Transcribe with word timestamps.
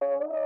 Música 0.00 0.45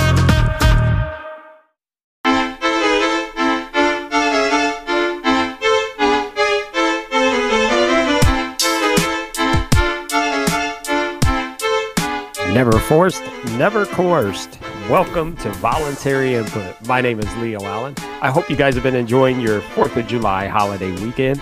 Forced, 12.91 13.23
never 13.51 13.85
coerced. 13.85 14.59
Welcome 14.89 15.37
to 15.37 15.49
Voluntary 15.51 16.35
Input. 16.35 16.75
My 16.85 16.99
name 16.99 17.21
is 17.21 17.37
Leo 17.37 17.63
Allen. 17.63 17.95
I 18.21 18.29
hope 18.29 18.49
you 18.49 18.57
guys 18.57 18.73
have 18.73 18.83
been 18.83 18.97
enjoying 18.97 19.39
your 19.39 19.61
4th 19.61 19.95
of 19.95 20.07
July 20.07 20.47
holiday 20.47 20.91
weekend. 21.01 21.41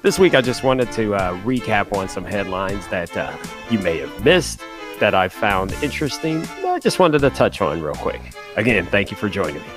This 0.00 0.18
week, 0.18 0.34
I 0.34 0.40
just 0.40 0.64
wanted 0.64 0.90
to 0.92 1.14
uh, 1.14 1.38
recap 1.42 1.94
on 1.94 2.08
some 2.08 2.24
headlines 2.24 2.88
that 2.88 3.14
uh, 3.14 3.36
you 3.68 3.78
may 3.80 3.98
have 3.98 4.24
missed 4.24 4.62
that 4.98 5.14
I 5.14 5.28
found 5.28 5.74
interesting. 5.82 6.42
I 6.64 6.78
just 6.78 6.98
wanted 6.98 7.18
to 7.18 7.28
touch 7.28 7.60
on 7.60 7.82
real 7.82 7.94
quick. 7.94 8.22
Again, 8.56 8.86
thank 8.86 9.10
you 9.10 9.16
for 9.18 9.28
joining 9.28 9.56
me. 9.56 9.68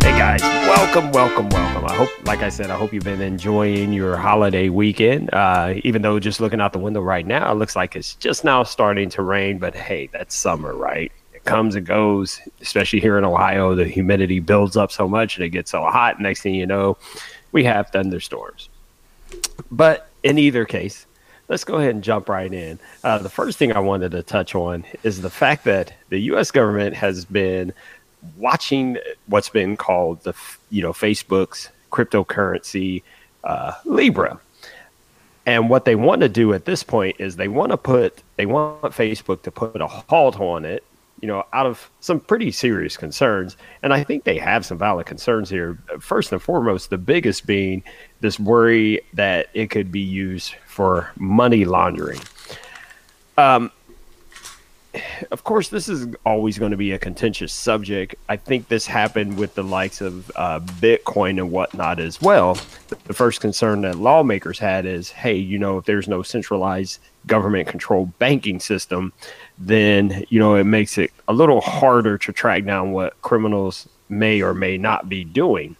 Hey 0.00 0.16
guys, 0.16 0.40
welcome, 0.40 1.12
welcome, 1.12 1.50
welcome. 1.50 1.59
I 1.90 1.96
hope, 1.96 2.24
like 2.24 2.38
I 2.38 2.50
said, 2.50 2.70
I 2.70 2.76
hope 2.76 2.92
you've 2.92 3.02
been 3.02 3.20
enjoying 3.20 3.92
your 3.92 4.16
holiday 4.16 4.68
weekend. 4.68 5.28
Uh, 5.34 5.74
even 5.82 6.02
though 6.02 6.20
just 6.20 6.40
looking 6.40 6.60
out 6.60 6.72
the 6.72 6.78
window 6.78 7.00
right 7.00 7.26
now, 7.26 7.50
it 7.50 7.56
looks 7.56 7.74
like 7.74 7.96
it's 7.96 8.14
just 8.14 8.44
now 8.44 8.62
starting 8.62 9.10
to 9.10 9.22
rain. 9.22 9.58
But 9.58 9.74
hey, 9.74 10.08
that's 10.12 10.36
summer, 10.36 10.72
right? 10.72 11.10
It 11.34 11.44
comes 11.44 11.74
and 11.74 11.84
goes. 11.84 12.40
Especially 12.60 13.00
here 13.00 13.18
in 13.18 13.24
Ohio, 13.24 13.74
the 13.74 13.86
humidity 13.86 14.38
builds 14.38 14.76
up 14.76 14.92
so 14.92 15.08
much 15.08 15.36
and 15.36 15.44
it 15.44 15.48
gets 15.48 15.72
so 15.72 15.82
hot. 15.82 16.20
Next 16.20 16.42
thing 16.42 16.54
you 16.54 16.64
know, 16.64 16.96
we 17.50 17.64
have 17.64 17.90
thunderstorms. 17.90 18.68
But 19.72 20.08
in 20.22 20.38
either 20.38 20.64
case, 20.64 21.06
let's 21.48 21.64
go 21.64 21.74
ahead 21.78 21.96
and 21.96 22.04
jump 22.04 22.28
right 22.28 22.52
in. 22.52 22.78
Uh, 23.02 23.18
the 23.18 23.28
first 23.28 23.58
thing 23.58 23.72
I 23.72 23.80
wanted 23.80 24.12
to 24.12 24.22
touch 24.22 24.54
on 24.54 24.84
is 25.02 25.22
the 25.22 25.30
fact 25.30 25.64
that 25.64 25.92
the 26.08 26.20
U.S. 26.20 26.52
government 26.52 26.94
has 26.94 27.24
been 27.24 27.72
watching 28.36 28.96
what's 29.26 29.48
been 29.48 29.76
called 29.76 30.22
the 30.22 30.34
you 30.70 30.82
know 30.82 30.92
Facebook's 30.92 31.68
cryptocurrency 31.90 33.02
uh, 33.44 33.72
Libra. 33.84 34.40
And 35.46 35.70
what 35.70 35.84
they 35.84 35.94
want 35.94 36.20
to 36.20 36.28
do 36.28 36.52
at 36.52 36.64
this 36.64 36.82
point 36.82 37.16
is 37.18 37.36
they 37.36 37.48
want 37.48 37.72
to 37.72 37.76
put 37.76 38.22
they 38.36 38.46
want 38.46 38.82
Facebook 38.82 39.42
to 39.42 39.50
put 39.50 39.80
a 39.80 39.86
halt 39.86 40.38
on 40.38 40.64
it, 40.64 40.84
you 41.20 41.28
know, 41.28 41.44
out 41.52 41.66
of 41.66 41.90
some 42.00 42.20
pretty 42.20 42.50
serious 42.50 42.96
concerns. 42.96 43.56
And 43.82 43.92
I 43.92 44.04
think 44.04 44.24
they 44.24 44.38
have 44.38 44.64
some 44.66 44.78
valid 44.78 45.06
concerns 45.06 45.48
here. 45.50 45.78
First 45.98 46.30
and 46.32 46.40
foremost, 46.40 46.90
the 46.90 46.98
biggest 46.98 47.46
being 47.46 47.82
this 48.20 48.38
worry 48.38 49.00
that 49.14 49.48
it 49.54 49.70
could 49.70 49.90
be 49.90 50.00
used 50.00 50.54
for 50.66 51.10
money 51.16 51.64
laundering. 51.64 52.20
Um, 53.38 53.72
of 55.30 55.44
course, 55.44 55.68
this 55.68 55.88
is 55.88 56.08
always 56.24 56.58
going 56.58 56.72
to 56.72 56.76
be 56.76 56.92
a 56.92 56.98
contentious 56.98 57.52
subject. 57.52 58.14
I 58.28 58.36
think 58.36 58.68
this 58.68 58.86
happened 58.86 59.36
with 59.36 59.54
the 59.54 59.62
likes 59.62 60.00
of 60.00 60.30
uh, 60.34 60.60
Bitcoin 60.60 61.38
and 61.38 61.52
whatnot 61.52 62.00
as 62.00 62.20
well. 62.20 62.58
The 63.04 63.14
first 63.14 63.40
concern 63.40 63.82
that 63.82 63.96
lawmakers 63.96 64.58
had 64.58 64.86
is 64.86 65.10
hey, 65.10 65.36
you 65.36 65.58
know, 65.58 65.78
if 65.78 65.84
there's 65.84 66.08
no 66.08 66.22
centralized 66.22 67.00
government 67.26 67.68
controlled 67.68 68.18
banking 68.18 68.58
system, 68.58 69.12
then, 69.58 70.24
you 70.28 70.40
know, 70.40 70.56
it 70.56 70.64
makes 70.64 70.98
it 70.98 71.12
a 71.28 71.32
little 71.32 71.60
harder 71.60 72.18
to 72.18 72.32
track 72.32 72.64
down 72.64 72.92
what 72.92 73.20
criminals 73.22 73.88
may 74.08 74.42
or 74.42 74.54
may 74.54 74.76
not 74.76 75.08
be 75.08 75.24
doing. 75.24 75.76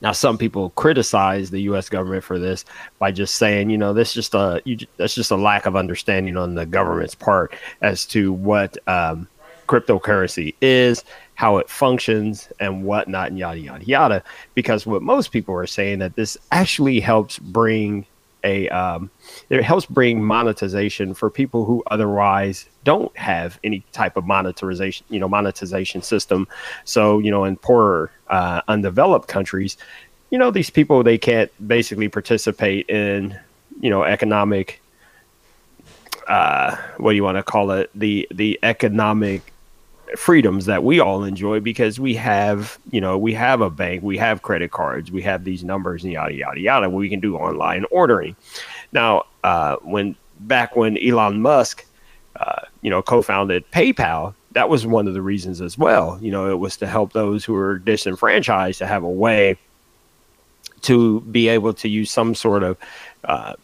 Now, 0.00 0.12
some 0.12 0.38
people 0.38 0.70
criticize 0.70 1.50
the 1.50 1.60
U.S. 1.62 1.88
government 1.88 2.24
for 2.24 2.38
this 2.38 2.64
by 2.98 3.12
just 3.12 3.34
saying, 3.34 3.70
you 3.70 3.78
know, 3.78 3.92
this 3.92 4.12
just 4.12 4.34
a 4.34 4.62
you, 4.64 4.78
that's 4.96 5.14
just 5.14 5.30
a 5.30 5.36
lack 5.36 5.66
of 5.66 5.76
understanding 5.76 6.36
on 6.36 6.54
the 6.54 6.66
government's 6.66 7.14
part 7.14 7.54
as 7.82 8.06
to 8.06 8.32
what 8.32 8.78
um, 8.88 9.28
cryptocurrency 9.68 10.54
is, 10.60 11.04
how 11.34 11.58
it 11.58 11.68
functions, 11.68 12.48
and 12.60 12.84
whatnot, 12.84 13.28
and 13.28 13.38
yada 13.38 13.58
yada 13.58 13.84
yada. 13.84 14.24
Because 14.54 14.86
what 14.86 15.02
most 15.02 15.32
people 15.32 15.54
are 15.54 15.66
saying 15.66 15.98
that 15.98 16.16
this 16.16 16.38
actually 16.50 17.00
helps 17.00 17.38
bring 17.38 18.06
a 18.44 18.68
um, 18.70 19.10
it 19.48 19.62
helps 19.62 19.86
bring 19.86 20.22
monetization 20.22 21.14
for 21.14 21.30
people 21.30 21.64
who 21.64 21.82
otherwise 21.90 22.66
don't 22.84 23.14
have 23.16 23.58
any 23.64 23.84
type 23.92 24.16
of 24.16 24.26
monetization 24.26 25.04
you 25.10 25.20
know 25.20 25.28
monetization 25.28 26.02
system 26.02 26.48
so 26.84 27.18
you 27.18 27.30
know 27.30 27.44
in 27.44 27.56
poorer 27.56 28.10
uh, 28.30 28.62
undeveloped 28.68 29.28
countries 29.28 29.76
you 30.30 30.38
know 30.38 30.50
these 30.50 30.70
people 30.70 31.02
they 31.02 31.18
can't 31.18 31.50
basically 31.66 32.08
participate 32.08 32.88
in 32.88 33.38
you 33.80 33.90
know 33.90 34.04
economic 34.04 34.80
uh, 36.28 36.76
what 36.98 37.10
do 37.12 37.16
you 37.16 37.24
want 37.24 37.36
to 37.36 37.42
call 37.42 37.70
it 37.72 37.90
the 37.94 38.26
the 38.30 38.58
economic 38.62 39.52
freedoms 40.16 40.66
that 40.66 40.82
we 40.84 41.00
all 41.00 41.24
enjoy 41.24 41.60
because 41.60 42.00
we 42.00 42.14
have, 42.14 42.78
you 42.90 43.00
know, 43.00 43.16
we 43.16 43.32
have 43.34 43.60
a 43.60 43.70
bank, 43.70 44.02
we 44.02 44.18
have 44.18 44.42
credit 44.42 44.70
cards, 44.70 45.10
we 45.10 45.22
have 45.22 45.44
these 45.44 45.62
numbers 45.64 46.04
and 46.04 46.12
yada 46.12 46.34
yada 46.34 46.60
yada. 46.60 46.90
We 46.90 47.08
can 47.08 47.20
do 47.20 47.36
online 47.36 47.84
ordering. 47.90 48.36
Now, 48.92 49.24
uh, 49.44 49.76
when 49.82 50.16
back 50.40 50.76
when 50.76 50.98
Elon 50.98 51.40
Musk, 51.40 51.84
uh, 52.36 52.62
you 52.82 52.90
know, 52.90 53.02
co-founded 53.02 53.70
PayPal, 53.70 54.34
that 54.52 54.68
was 54.68 54.86
one 54.86 55.06
of 55.06 55.14
the 55.14 55.22
reasons 55.22 55.60
as 55.60 55.78
well. 55.78 56.18
You 56.20 56.30
know, 56.30 56.50
it 56.50 56.58
was 56.58 56.76
to 56.78 56.86
help 56.86 57.12
those 57.12 57.44
who 57.44 57.52
were 57.52 57.78
disenfranchised 57.78 58.78
to 58.78 58.86
have 58.86 59.04
a 59.04 59.08
way 59.08 59.56
to 60.82 61.20
be 61.22 61.48
able 61.48 61.74
to 61.74 61.88
use 61.88 62.10
some 62.10 62.34
sort 62.34 62.62
of 62.62 62.76
uh, 63.24 63.54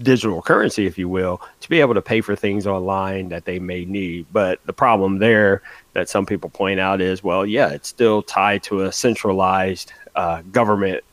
digital 0.00 0.42
currency, 0.42 0.86
if 0.86 0.98
you 0.98 1.08
will, 1.08 1.40
to 1.60 1.68
be 1.68 1.80
able 1.80 1.94
to 1.94 2.02
pay 2.02 2.20
for 2.20 2.34
things 2.34 2.66
online 2.66 3.28
that 3.28 3.44
they 3.44 3.58
may 3.58 3.84
need. 3.84 4.26
But 4.32 4.60
the 4.64 4.72
problem 4.72 5.18
there 5.18 5.62
that 5.92 6.08
some 6.08 6.26
people 6.26 6.50
point 6.50 6.80
out 6.80 7.00
is, 7.00 7.22
well, 7.22 7.44
yeah, 7.44 7.68
it's 7.68 7.88
still 7.88 8.22
tied 8.22 8.62
to 8.64 8.82
a 8.82 8.92
centralized 8.92 9.92
uh, 10.14 10.42
government, 10.50 11.04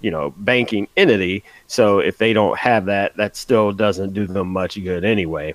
you 0.00 0.10
know, 0.10 0.34
banking 0.38 0.88
entity. 0.96 1.44
So 1.68 2.00
if 2.00 2.18
they 2.18 2.32
don't 2.32 2.58
have 2.58 2.86
that, 2.86 3.16
that 3.16 3.36
still 3.36 3.72
doesn't 3.72 4.12
do 4.12 4.26
them 4.26 4.48
much 4.48 4.82
good 4.82 5.04
anyway. 5.04 5.54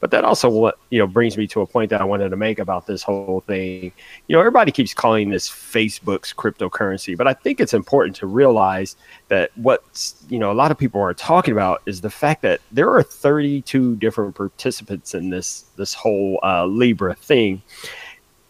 But 0.00 0.10
that 0.10 0.24
also 0.24 0.48
what 0.48 0.78
you 0.90 0.98
know 0.98 1.06
brings 1.06 1.36
me 1.36 1.46
to 1.48 1.60
a 1.60 1.66
point 1.66 1.90
that 1.90 2.00
I 2.00 2.04
wanted 2.04 2.30
to 2.30 2.36
make 2.36 2.58
about 2.58 2.86
this 2.86 3.02
whole 3.02 3.42
thing. 3.46 3.92
You 4.26 4.34
know, 4.34 4.40
everybody 4.40 4.72
keeps 4.72 4.94
calling 4.94 5.30
this 5.30 5.48
Facebook's 5.48 6.32
cryptocurrency, 6.32 7.16
but 7.16 7.26
I 7.26 7.34
think 7.34 7.60
it's 7.60 7.74
important 7.74 8.16
to 8.16 8.26
realize 8.26 8.96
that 9.28 9.50
what 9.56 9.82
you 10.28 10.38
know 10.38 10.50
a 10.50 10.54
lot 10.54 10.70
of 10.70 10.78
people 10.78 11.00
are 11.00 11.14
talking 11.14 11.52
about 11.52 11.82
is 11.86 12.00
the 12.00 12.10
fact 12.10 12.42
that 12.42 12.60
there 12.72 12.90
are 12.90 13.02
32 13.02 13.96
different 13.96 14.34
participants 14.34 15.14
in 15.14 15.30
this 15.30 15.64
this 15.76 15.94
whole 15.94 16.40
uh, 16.42 16.66
Libra 16.66 17.14
thing. 17.14 17.62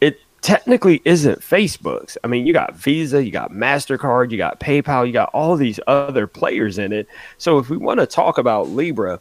It 0.00 0.20
technically 0.40 1.02
isn't 1.04 1.40
Facebook's. 1.40 2.16
I 2.22 2.28
mean, 2.28 2.46
you 2.46 2.52
got 2.52 2.74
Visa, 2.76 3.22
you 3.24 3.30
got 3.30 3.50
MasterCard, 3.50 4.30
you 4.30 4.38
got 4.38 4.60
PayPal, 4.60 5.06
you 5.06 5.12
got 5.12 5.30
all 5.34 5.56
these 5.56 5.80
other 5.86 6.26
players 6.26 6.78
in 6.78 6.92
it. 6.92 7.08
So 7.38 7.58
if 7.58 7.68
we 7.68 7.76
want 7.76 8.00
to 8.00 8.06
talk 8.06 8.38
about 8.38 8.68
Libra, 8.68 9.20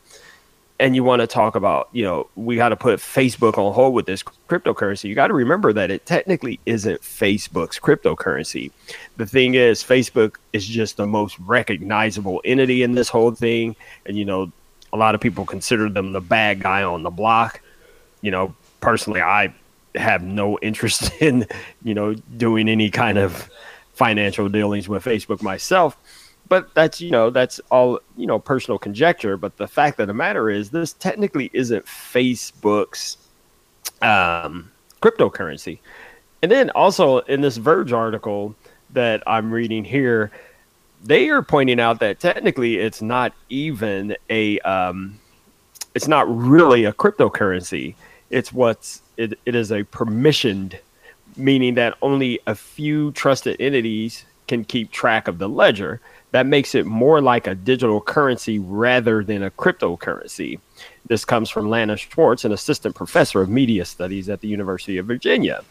and 0.79 0.95
you 0.95 1.03
want 1.03 1.21
to 1.21 1.27
talk 1.27 1.55
about, 1.55 1.89
you 1.91 2.03
know, 2.03 2.27
we 2.35 2.55
got 2.55 2.69
to 2.69 2.75
put 2.75 2.99
Facebook 2.99 3.57
on 3.57 3.73
hold 3.73 3.93
with 3.93 4.05
this 4.05 4.21
cryptocurrency, 4.23 5.05
you 5.05 5.15
got 5.15 5.27
to 5.27 5.33
remember 5.33 5.73
that 5.73 5.89
it 5.89 6.05
technically 6.05 6.59
isn't 6.65 7.01
Facebook's 7.01 7.79
cryptocurrency. 7.79 8.71
The 9.17 9.25
thing 9.25 9.55
is, 9.55 9.83
Facebook 9.83 10.35
is 10.53 10.67
just 10.67 10.97
the 10.97 11.07
most 11.07 11.39
recognizable 11.39 12.41
entity 12.45 12.83
in 12.83 12.93
this 12.93 13.09
whole 13.09 13.31
thing. 13.31 13.75
And, 14.05 14.17
you 14.17 14.25
know, 14.25 14.51
a 14.93 14.97
lot 14.97 15.15
of 15.15 15.21
people 15.21 15.45
consider 15.45 15.89
them 15.89 16.13
the 16.13 16.21
bad 16.21 16.61
guy 16.61 16.83
on 16.83 17.01
the 17.03 17.09
block. 17.09 17.61
You 18.21 18.31
know, 18.31 18.55
personally, 18.79 19.21
I 19.21 19.53
have 19.95 20.21
no 20.21 20.59
interest 20.59 21.11
in, 21.21 21.47
you 21.83 21.95
know, 21.95 22.13
doing 22.13 22.69
any 22.69 22.91
kind 22.91 23.17
of 23.17 23.49
financial 23.93 24.47
dealings 24.47 24.87
with 24.87 25.03
Facebook 25.03 25.41
myself 25.41 25.97
but 26.49 26.73
that's 26.73 27.01
you 27.01 27.11
know 27.11 27.29
that's 27.29 27.59
all 27.71 27.99
you 28.15 28.27
know 28.27 28.39
personal 28.39 28.77
conjecture 28.77 29.37
but 29.37 29.57
the 29.57 29.67
fact 29.67 29.99
of 29.99 30.07
the 30.07 30.13
matter 30.13 30.49
is 30.49 30.69
this 30.69 30.93
technically 30.93 31.49
isn't 31.53 31.85
facebook's 31.85 33.17
um, 34.01 34.71
cryptocurrency 35.01 35.79
and 36.41 36.51
then 36.51 36.69
also 36.71 37.19
in 37.19 37.41
this 37.41 37.57
verge 37.57 37.91
article 37.91 38.55
that 38.91 39.23
i'm 39.27 39.51
reading 39.51 39.83
here 39.83 40.31
they 41.03 41.29
are 41.29 41.41
pointing 41.41 41.79
out 41.79 41.99
that 41.99 42.19
technically 42.19 42.77
it's 42.77 43.01
not 43.01 43.33
even 43.49 44.15
a 44.29 44.59
um, 44.59 45.19
it's 45.97 46.07
not 46.07 46.27
really 46.29 46.85
a 46.85 46.93
cryptocurrency. 46.93 47.95
It's 48.29 48.53
what's 48.53 49.01
it, 49.17 49.39
it 49.45 49.55
is 49.55 49.71
a 49.71 49.83
permissioned, 49.85 50.77
meaning 51.35 51.75
that 51.75 51.95
only 52.01 52.39
a 52.45 52.55
few 52.55 53.11
trusted 53.13 53.59
entities 53.59 54.25
can 54.47 54.63
keep 54.63 54.91
track 54.91 55.27
of 55.27 55.39
the 55.39 55.49
ledger. 55.49 55.99
That 56.31 56.45
makes 56.45 56.75
it 56.75 56.85
more 56.85 57.21
like 57.21 57.47
a 57.47 57.55
digital 57.55 58.01
currency 58.01 58.59
rather 58.59 59.23
than 59.23 59.43
a 59.43 59.51
cryptocurrency. 59.51 60.59
This 61.07 61.23
comes 61.23 61.49
from 61.49 61.69
Lana 61.69 61.97
Swartz, 61.97 62.43
an 62.43 62.51
assistant 62.51 62.95
professor 62.95 63.41
of 63.41 63.49
media 63.49 63.85
studies 63.85 64.27
at 64.29 64.41
the 64.41 64.47
University 64.47 64.97
of 64.97 65.05
Virginia. 65.05 65.63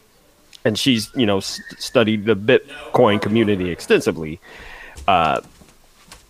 And 0.65 0.79
she's, 0.79 1.11
you 1.15 1.27
know, 1.27 1.41
st- 1.41 1.81
studied 1.81 2.25
the 2.25 2.35
Bitcoin 2.35 3.21
community 3.21 3.71
extensively. 3.71 4.41
Uh, 5.07 5.43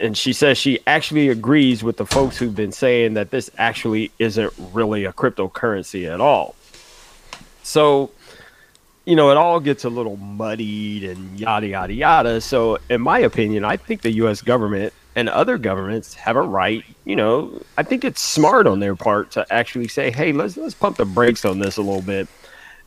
and 0.00 0.17
she 0.17 0.32
says 0.32 0.58
she 0.58 0.81
actually 0.87 1.28
agrees 1.28 1.82
with 1.82 1.96
the 1.96 2.05
folks 2.05 2.37
who've 2.37 2.55
been 2.55 2.73
saying 2.73 3.14
that 3.14 3.31
this 3.31 3.50
actually 3.56 4.11
isn't 4.19 4.52
really 4.73 5.05
a 5.05 5.12
cryptocurrency 5.12 6.12
at 6.12 6.20
all. 6.20 6.55
So, 7.62 8.11
you 9.06 9.17
know, 9.17 9.31
it 9.31 9.37
all 9.37 9.61
gets 9.61 9.85
a 9.85 9.88
little 9.88 10.17
muddied 10.17 11.05
and 11.05 11.38
yada, 11.38 11.69
yada, 11.69 11.94
yada. 11.94 12.41
So, 12.41 12.79
in 12.91 13.00
my 13.00 13.20
opinion, 13.20 13.64
I 13.64 13.76
think 13.76 14.03
the 14.03 14.11
US 14.12 14.43
government 14.43 14.93
and 15.14 15.29
other 15.29 15.56
governments 15.56 16.14
have 16.14 16.37
a 16.37 16.43
right, 16.43 16.85
you 17.05 17.17
know, 17.17 17.62
I 17.79 17.85
think 17.85 18.05
it's 18.05 18.20
smart 18.20 18.67
on 18.67 18.81
their 18.81 18.97
part 18.97 19.31
to 19.32 19.47
actually 19.50 19.88
say, 19.88 20.11
hey, 20.11 20.32
let's, 20.32 20.56
let's 20.56 20.75
pump 20.75 20.99
the 20.99 21.06
brakes 21.06 21.44
on 21.44 21.61
this 21.61 21.76
a 21.76 21.82
little 21.82 22.03
bit 22.03 22.29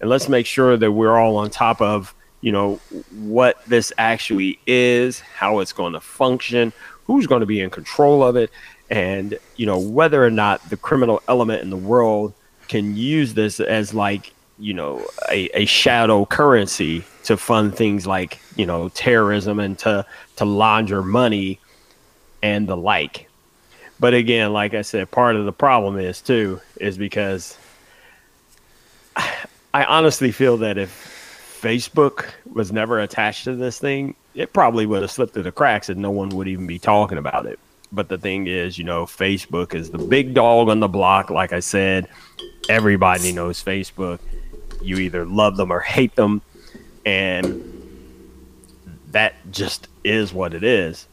and 0.02 0.10
let's 0.10 0.30
make 0.30 0.46
sure 0.46 0.78
that 0.78 0.92
we're 0.92 1.18
all 1.18 1.38
on 1.38 1.50
top 1.50 1.82
of 1.82 2.14
you 2.42 2.52
know 2.52 2.80
what 3.12 3.64
this 3.66 3.92
actually 3.98 4.60
is 4.66 5.20
how 5.20 5.60
it's 5.60 5.74
going 5.74 5.94
to 5.94 6.00
function 6.00 6.72
who's 7.06 7.28
going 7.28 7.42
to 7.42 7.46
be 7.46 7.60
in 7.60 7.70
control 7.70 8.24
of 8.24 8.36
it 8.36 8.50
and 8.90 9.38
you 9.58 9.66
know 9.66 9.80
whether 9.80 10.24
or 10.24 10.32
not 10.32 10.70
the 10.70 10.78
criminal 10.78 11.22
element 11.28 11.62
in 11.62 11.70
the 11.70 11.78
world 11.78 12.34
can 12.68 12.96
use 12.96 13.34
this 13.34 13.60
as 13.60 13.94
like 13.94 14.34
you 14.60 14.74
know 14.74 15.06
a, 15.30 15.50
a 15.54 15.66
shadow 15.66 16.26
currency 16.26 17.04
to 17.24 17.38
fund 17.38 17.76
things 17.76 18.06
like 18.06 18.40
you 18.56 18.66
know 18.66 18.90
terrorism 18.90 19.60
and 19.60 19.78
to 19.80 20.06
to 20.36 20.46
launder 20.46 21.02
money 21.02 21.60
and 22.44 22.68
the 22.68 22.76
like 22.76 23.30
but 24.00 24.14
again 24.14 24.52
like 24.52 24.74
i 24.74 24.82
said 24.82 25.10
part 25.12 25.36
of 25.36 25.46
the 25.46 25.54
problem 25.54 25.98
is 25.98 26.22
too 26.22 26.60
is 26.80 26.98
because 26.98 27.58
i 29.16 29.84
honestly 29.86 30.32
feel 30.32 30.58
that 30.58 30.78
if 30.78 31.20
Facebook 31.60 32.26
was 32.54 32.72
never 32.72 33.00
attached 33.00 33.44
to 33.44 33.56
this 33.56 33.80
thing, 33.80 34.16
it 34.34 34.54
probably 34.54 34.86
would 34.86 35.02
have 35.02 35.12
slipped 35.12 35.34
through 35.34 35.44
the 35.44 35.52
cracks 35.52 35.90
and 35.90 36.02
no 36.02 36.10
one 36.10 36.30
would 36.30 36.48
even 36.48 36.66
be 36.66 36.80
talking 36.80 37.18
about 37.18 37.46
it. 37.46 37.60
But 37.92 38.08
the 38.08 38.18
thing 38.18 38.48
is, 38.48 38.78
you 38.78 38.86
know, 38.86 39.06
Facebook 39.06 39.74
is 39.74 39.90
the 39.90 39.98
big 39.98 40.34
dog 40.34 40.70
on 40.70 40.80
the 40.80 40.88
block. 40.88 41.30
Like 41.30 41.52
I 41.52 41.60
said, 41.60 42.08
everybody 42.70 43.32
knows 43.32 43.62
Facebook. 43.62 44.20
You 44.82 44.98
either 44.98 45.26
love 45.26 45.58
them 45.58 45.72
or 45.72 45.80
hate 45.80 46.16
them. 46.16 46.42
And 47.06 47.64
that 49.12 49.36
just 49.52 49.88
is 50.04 50.34
what 50.34 50.54
it 50.54 50.64
is. 50.64 51.08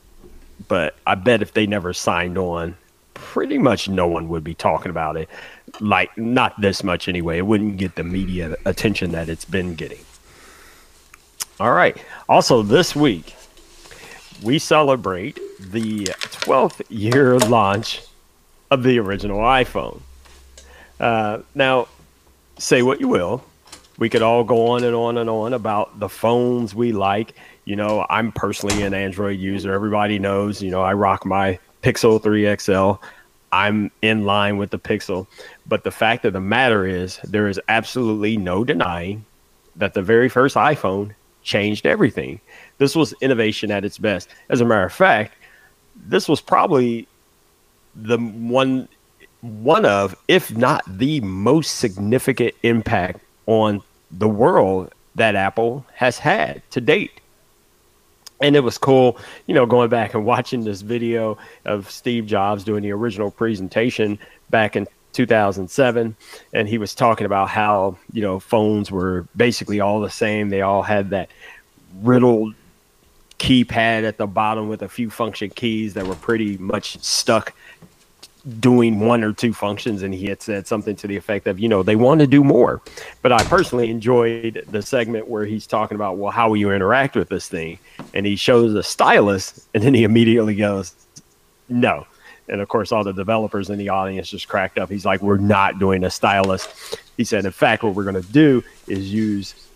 But 0.68 0.96
I 1.06 1.14
bet 1.14 1.42
if 1.42 1.52
they 1.52 1.66
never 1.66 1.92
signed 1.92 2.38
on, 2.38 2.76
pretty 3.14 3.58
much 3.58 3.88
no 3.88 4.06
one 4.06 4.28
would 4.28 4.44
be 4.44 4.54
talking 4.54 4.90
about 4.90 5.16
it. 5.16 5.28
Like, 5.80 6.16
not 6.16 6.60
this 6.60 6.82
much 6.82 7.08
anyway. 7.08 7.38
It 7.38 7.46
wouldn't 7.46 7.76
get 7.76 7.94
the 7.94 8.04
media 8.04 8.56
attention 8.64 9.12
that 9.12 9.28
it's 9.28 9.44
been 9.44 9.74
getting. 9.74 9.98
All 11.58 11.72
right. 11.72 11.96
Also, 12.28 12.62
this 12.62 12.94
week, 12.94 13.34
we 14.42 14.58
celebrate 14.58 15.38
the 15.58 16.04
12th 16.04 16.82
year 16.88 17.38
launch 17.38 18.02
of 18.70 18.82
the 18.82 18.98
original 18.98 19.38
iPhone. 19.38 20.00
Uh, 21.00 21.38
now, 21.54 21.88
say 22.58 22.82
what 22.82 23.00
you 23.00 23.08
will. 23.08 23.44
We 23.98 24.08
could 24.08 24.22
all 24.22 24.44
go 24.44 24.68
on 24.68 24.84
and 24.84 24.94
on 24.94 25.18
and 25.18 25.30
on 25.30 25.52
about 25.52 25.98
the 25.98 26.08
phones 26.08 26.74
we 26.74 26.92
like. 26.92 27.34
You 27.64 27.76
know, 27.76 28.06
I'm 28.10 28.32
personally 28.32 28.82
an 28.82 28.94
Android 28.94 29.38
user. 29.38 29.72
Everybody 29.72 30.18
knows, 30.18 30.62
you 30.62 30.70
know, 30.70 30.82
I 30.82 30.92
rock 30.92 31.24
my 31.24 31.58
Pixel 31.82 32.22
3 32.22 32.56
XL. 32.56 33.02
I'm 33.52 33.90
in 34.02 34.24
line 34.24 34.58
with 34.58 34.70
the 34.70 34.78
Pixel. 34.78 35.26
But 35.66 35.84
the 35.84 35.90
fact 35.90 36.24
of 36.24 36.32
the 36.32 36.40
matter 36.40 36.86
is, 36.86 37.18
there 37.24 37.48
is 37.48 37.60
absolutely 37.68 38.36
no 38.36 38.64
denying 38.64 39.24
that 39.76 39.94
the 39.94 40.02
very 40.02 40.28
first 40.28 40.56
iPhone 40.56 41.14
changed 41.42 41.86
everything. 41.86 42.40
This 42.78 42.94
was 42.94 43.14
innovation 43.20 43.70
at 43.70 43.84
its 43.84 43.98
best. 43.98 44.28
As 44.50 44.60
a 44.60 44.64
matter 44.64 44.84
of 44.84 44.92
fact, 44.92 45.34
this 45.94 46.28
was 46.28 46.40
probably 46.40 47.08
the 47.94 48.18
one 48.18 48.88
one 49.42 49.84
of, 49.84 50.16
if 50.28 50.54
not 50.56 50.82
the 50.86 51.20
most 51.20 51.76
significant 51.76 52.52
impact 52.62 53.20
on 53.46 53.80
the 54.10 54.28
world 54.28 54.92
that 55.14 55.34
Apple 55.34 55.84
has 55.94 56.18
had 56.18 56.62
to 56.70 56.80
date. 56.80 57.20
And 58.40 58.54
it 58.54 58.60
was 58.60 58.76
cool, 58.76 59.18
you 59.46 59.54
know, 59.54 59.64
going 59.64 59.88
back 59.88 60.12
and 60.12 60.26
watching 60.26 60.64
this 60.64 60.82
video 60.82 61.38
of 61.64 61.90
Steve 61.90 62.26
Jobs 62.26 62.64
doing 62.64 62.82
the 62.82 62.92
original 62.92 63.30
presentation 63.30 64.18
back 64.50 64.76
in 64.76 64.86
2007 65.16 66.14
and 66.52 66.68
he 66.68 66.76
was 66.76 66.94
talking 66.94 67.24
about 67.24 67.48
how 67.48 67.96
you 68.12 68.20
know 68.20 68.38
phones 68.38 68.90
were 68.90 69.26
basically 69.34 69.80
all 69.80 69.98
the 69.98 70.10
same 70.10 70.50
they 70.50 70.60
all 70.60 70.82
had 70.82 71.08
that 71.08 71.30
riddled 72.02 72.54
keypad 73.38 74.04
at 74.04 74.18
the 74.18 74.26
bottom 74.26 74.68
with 74.68 74.82
a 74.82 74.88
few 74.90 75.08
function 75.08 75.48
keys 75.48 75.94
that 75.94 76.06
were 76.06 76.14
pretty 76.16 76.58
much 76.58 76.98
stuck 77.02 77.54
doing 78.60 79.00
one 79.00 79.24
or 79.24 79.32
two 79.32 79.52
functions 79.52 80.02
and 80.02 80.14
he 80.14 80.26
had 80.26 80.40
said 80.40 80.66
something 80.66 80.94
to 80.94 81.08
the 81.08 81.16
effect 81.16 81.48
of 81.48 81.58
you 81.58 81.68
know 81.68 81.82
they 81.82 81.96
want 81.96 82.20
to 82.20 82.28
do 82.28 82.44
more 82.44 82.80
but 83.20 83.32
i 83.32 83.42
personally 83.44 83.90
enjoyed 83.90 84.64
the 84.70 84.80
segment 84.80 85.26
where 85.26 85.44
he's 85.44 85.66
talking 85.66 85.96
about 85.96 86.16
well 86.16 86.30
how 86.30 86.48
will 86.48 86.56
you 86.56 86.70
interact 86.70 87.16
with 87.16 87.28
this 87.28 87.48
thing 87.48 87.76
and 88.14 88.24
he 88.24 88.36
shows 88.36 88.72
a 88.74 88.82
stylus 88.84 89.66
and 89.74 89.82
then 89.82 89.94
he 89.94 90.04
immediately 90.04 90.54
goes 90.54 90.94
no 91.68 92.06
and 92.48 92.60
of 92.60 92.68
course, 92.68 92.92
all 92.92 93.04
the 93.04 93.12
developers 93.12 93.70
in 93.70 93.78
the 93.78 93.88
audience 93.88 94.30
just 94.30 94.48
cracked 94.48 94.78
up. 94.78 94.90
He's 94.90 95.04
like, 95.04 95.20
We're 95.20 95.38
not 95.38 95.78
doing 95.78 96.04
a 96.04 96.10
stylus. 96.10 96.96
He 97.16 97.24
said, 97.24 97.44
In 97.44 97.52
fact, 97.52 97.82
what 97.82 97.94
we're 97.94 98.04
going 98.04 98.22
to 98.22 98.32
do 98.32 98.62
is 98.86 99.12
use 99.12 99.68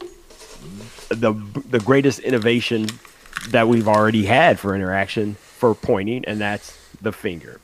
the, 1.08 1.32
the 1.68 1.80
greatest 1.80 2.20
innovation 2.20 2.86
that 3.48 3.66
we've 3.66 3.88
already 3.88 4.24
had 4.24 4.58
for 4.58 4.74
interaction 4.74 5.34
for 5.34 5.74
pointing, 5.74 6.24
and 6.26 6.40
that's 6.40 6.78
the 7.00 7.12
finger. 7.12 7.60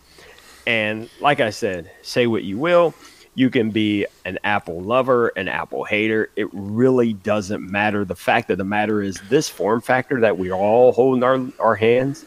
And 0.66 1.08
like 1.20 1.40
I 1.40 1.50
said, 1.50 1.90
say 2.02 2.26
what 2.26 2.44
you 2.44 2.58
will. 2.58 2.94
You 3.34 3.50
can 3.50 3.70
be 3.70 4.06
an 4.24 4.38
Apple 4.44 4.80
lover, 4.80 5.28
an 5.28 5.46
Apple 5.46 5.84
hater. 5.84 6.30
It 6.36 6.48
really 6.52 7.12
doesn't 7.12 7.62
matter. 7.70 8.04
The 8.04 8.16
fact 8.16 8.50
of 8.50 8.56
the 8.56 8.64
matter 8.64 9.02
is, 9.02 9.20
this 9.28 9.48
form 9.48 9.82
factor 9.82 10.20
that 10.20 10.38
we 10.38 10.50
all 10.50 10.92
hold 10.92 11.18
in 11.18 11.22
our, 11.22 11.40
our 11.60 11.74
hands 11.74 12.24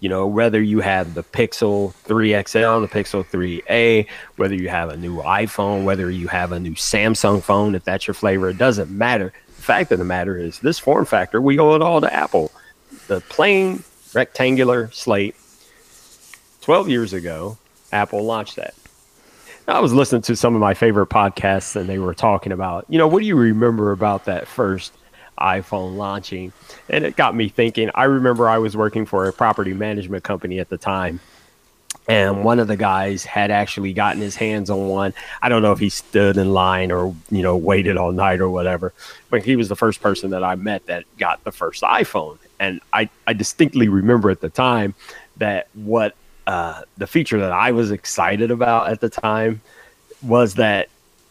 you 0.00 0.08
know, 0.08 0.26
whether 0.26 0.60
you 0.60 0.80
have 0.80 1.14
the 1.14 1.22
Pixel 1.22 1.92
3 1.92 2.30
XL, 2.30 2.80
the 2.80 2.88
Pixel 2.88 3.24
3A, 3.24 4.08
whether 4.36 4.54
you 4.54 4.70
have 4.70 4.88
a 4.88 4.96
new 4.96 5.18
iPhone, 5.18 5.84
whether 5.84 6.10
you 6.10 6.26
have 6.28 6.52
a 6.52 6.58
new 6.58 6.72
Samsung 6.72 7.42
phone, 7.42 7.74
if 7.74 7.84
that's 7.84 8.06
your 8.06 8.14
flavor, 8.14 8.48
it 8.48 8.56
doesn't 8.58 8.90
matter. 8.90 9.32
The 9.56 9.62
fact 9.62 9.92
of 9.92 9.98
the 9.98 10.06
matter 10.06 10.38
is, 10.38 10.58
this 10.60 10.78
form 10.78 11.04
factor, 11.04 11.40
we 11.40 11.58
owe 11.58 11.74
it 11.74 11.82
all 11.82 12.00
to 12.00 12.12
Apple. 12.12 12.50
The 13.08 13.20
plain 13.28 13.84
rectangular 14.14 14.90
slate, 14.90 15.36
12 16.70 16.88
years 16.88 17.12
ago, 17.12 17.58
Apple 17.90 18.22
launched 18.22 18.54
that. 18.54 18.74
I 19.66 19.80
was 19.80 19.92
listening 19.92 20.22
to 20.22 20.36
some 20.36 20.54
of 20.54 20.60
my 20.60 20.72
favorite 20.72 21.08
podcasts 21.08 21.74
and 21.74 21.88
they 21.88 21.98
were 21.98 22.14
talking 22.14 22.52
about, 22.52 22.86
you 22.88 22.96
know, 22.96 23.08
what 23.08 23.22
do 23.22 23.26
you 23.26 23.34
remember 23.34 23.90
about 23.90 24.26
that 24.26 24.46
first 24.46 24.92
iPhone 25.36 25.96
launching. 25.96 26.52
And 26.88 27.04
it 27.04 27.16
got 27.16 27.34
me 27.34 27.48
thinking. 27.48 27.90
I 27.96 28.04
remember 28.04 28.48
I 28.48 28.58
was 28.58 28.76
working 28.76 29.04
for 29.04 29.26
a 29.26 29.32
property 29.32 29.72
management 29.72 30.22
company 30.22 30.60
at 30.60 30.68
the 30.68 30.78
time. 30.78 31.18
And 32.06 32.44
one 32.44 32.60
of 32.60 32.68
the 32.68 32.76
guys 32.76 33.24
had 33.24 33.50
actually 33.50 33.92
gotten 33.92 34.22
his 34.22 34.36
hands 34.36 34.70
on 34.70 34.86
one. 34.86 35.12
I 35.42 35.48
don't 35.48 35.62
know 35.62 35.72
if 35.72 35.80
he 35.80 35.88
stood 35.88 36.36
in 36.36 36.52
line 36.52 36.92
or, 36.92 37.12
you 37.32 37.42
know, 37.42 37.56
waited 37.56 37.96
all 37.96 38.12
night 38.12 38.40
or 38.40 38.48
whatever, 38.48 38.92
but 39.28 39.44
he 39.44 39.56
was 39.56 39.68
the 39.68 39.74
first 39.74 40.00
person 40.00 40.30
that 40.30 40.44
I 40.44 40.54
met 40.54 40.86
that 40.86 41.02
got 41.18 41.42
the 41.42 41.50
first 41.50 41.82
iPhone. 41.82 42.38
And 42.60 42.80
I, 42.92 43.10
I 43.26 43.32
distinctly 43.32 43.88
remember 43.88 44.30
at 44.30 44.40
the 44.40 44.50
time 44.50 44.94
that 45.36 45.66
what 45.74 46.14
uh, 46.46 46.82
the 46.96 47.06
feature 47.06 47.40
that 47.40 47.52
I 47.52 47.72
was 47.72 47.90
excited 47.90 48.50
about 48.50 48.88
at 48.88 49.00
the 49.00 49.08
time 49.08 49.60
was 50.22 50.54
that 50.54 50.88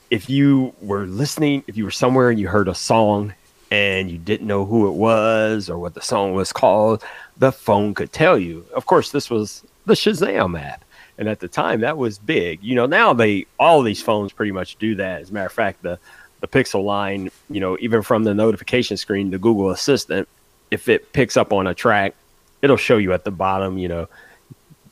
if 0.09 0.29
you 0.29 0.73
were 0.81 1.05
listening, 1.05 1.63
if 1.67 1.77
you 1.77 1.83
were 1.83 1.91
somewhere 1.91 2.29
and 2.29 2.39
you 2.39 2.47
heard 2.47 2.67
a 2.67 2.75
song 2.75 3.33
and 3.71 4.09
you 4.09 4.17
didn't 4.17 4.47
know 4.47 4.65
who 4.65 4.87
it 4.87 4.93
was 4.93 5.69
or 5.69 5.77
what 5.77 5.93
the 5.93 6.01
song 6.01 6.33
was 6.33 6.51
called, 6.51 7.03
the 7.37 7.51
phone 7.51 7.93
could 7.93 8.11
tell 8.11 8.37
you. 8.37 8.65
Of 8.73 8.85
course, 8.85 9.11
this 9.11 9.29
was 9.29 9.63
the 9.85 9.93
Shazam 9.93 10.59
app. 10.59 10.83
And 11.17 11.27
at 11.27 11.41
the 11.41 11.49
time, 11.49 11.81
that 11.81 11.97
was 11.97 12.17
big. 12.17 12.63
You 12.63 12.75
know, 12.75 12.85
now 12.85 13.13
they 13.13 13.45
all 13.59 13.81
these 13.81 14.01
phones 14.01 14.31
pretty 14.31 14.53
much 14.53 14.77
do 14.77 14.95
that. 14.95 15.21
As 15.21 15.29
a 15.29 15.33
matter 15.33 15.47
of 15.47 15.51
fact, 15.51 15.83
the 15.83 15.99
the 16.39 16.47
Pixel 16.47 16.85
line, 16.85 17.29
you 17.49 17.59
know, 17.59 17.77
even 17.81 18.01
from 18.01 18.23
the 18.23 18.33
notification 18.33 18.95
screen, 18.95 19.29
the 19.29 19.37
Google 19.37 19.71
Assistant, 19.71 20.29
if 20.71 20.87
it 20.87 21.11
picks 21.11 21.35
up 21.35 21.51
on 21.51 21.67
a 21.67 21.73
track, 21.73 22.15
it'll 22.61 22.77
show 22.77 22.97
you 22.97 23.11
at 23.11 23.25
the 23.25 23.31
bottom, 23.31 23.77
you 23.77 23.89
know, 23.89 24.07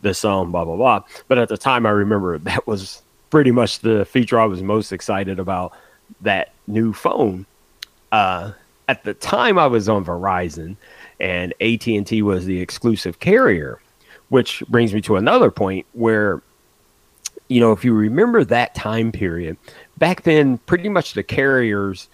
this 0.01 0.19
song, 0.19 0.51
blah 0.51 0.65
blah 0.65 0.75
blah. 0.75 1.03
But 1.27 1.37
at 1.37 1.49
the 1.49 1.57
time, 1.57 1.85
I 1.85 1.91
remember 1.91 2.37
that 2.39 2.65
was 2.67 3.01
pretty 3.29 3.51
much 3.51 3.79
the 3.79 4.05
feature 4.05 4.39
I 4.39 4.45
was 4.45 4.61
most 4.61 4.91
excited 4.91 5.39
about 5.39 5.73
that 6.21 6.53
new 6.67 6.93
phone. 6.93 7.45
Uh, 8.11 8.51
at 8.87 9.03
the 9.03 9.13
time, 9.13 9.59
I 9.59 9.67
was 9.67 9.89
on 9.89 10.05
Verizon, 10.05 10.77
and 11.19 11.53
AT 11.59 11.87
and 11.87 12.07
T 12.07 12.21
was 12.21 12.45
the 12.45 12.61
exclusive 12.61 13.19
carrier, 13.19 13.81
which 14.29 14.63
brings 14.69 14.93
me 14.93 15.01
to 15.01 15.17
another 15.17 15.51
point 15.51 15.85
where, 15.93 16.41
you 17.49 17.59
know, 17.59 17.73
if 17.73 17.83
you 17.83 17.93
remember 17.93 18.45
that 18.45 18.75
time 18.75 19.11
period, 19.11 19.57
back 19.97 20.23
then, 20.23 20.57
pretty 20.59 20.87
much 20.87 21.13
the 21.13 21.23
carriers 21.23 22.07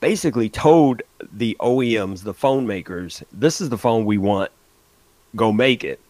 basically 0.00 0.48
told 0.48 1.02
the 1.32 1.56
OEMs, 1.60 2.22
the 2.22 2.34
phone 2.34 2.66
makers, 2.66 3.22
this 3.32 3.60
is 3.60 3.68
the 3.68 3.78
phone 3.78 4.06
we 4.06 4.16
want, 4.16 4.50
go 5.36 5.52
make 5.52 5.84
it. 5.84 6.00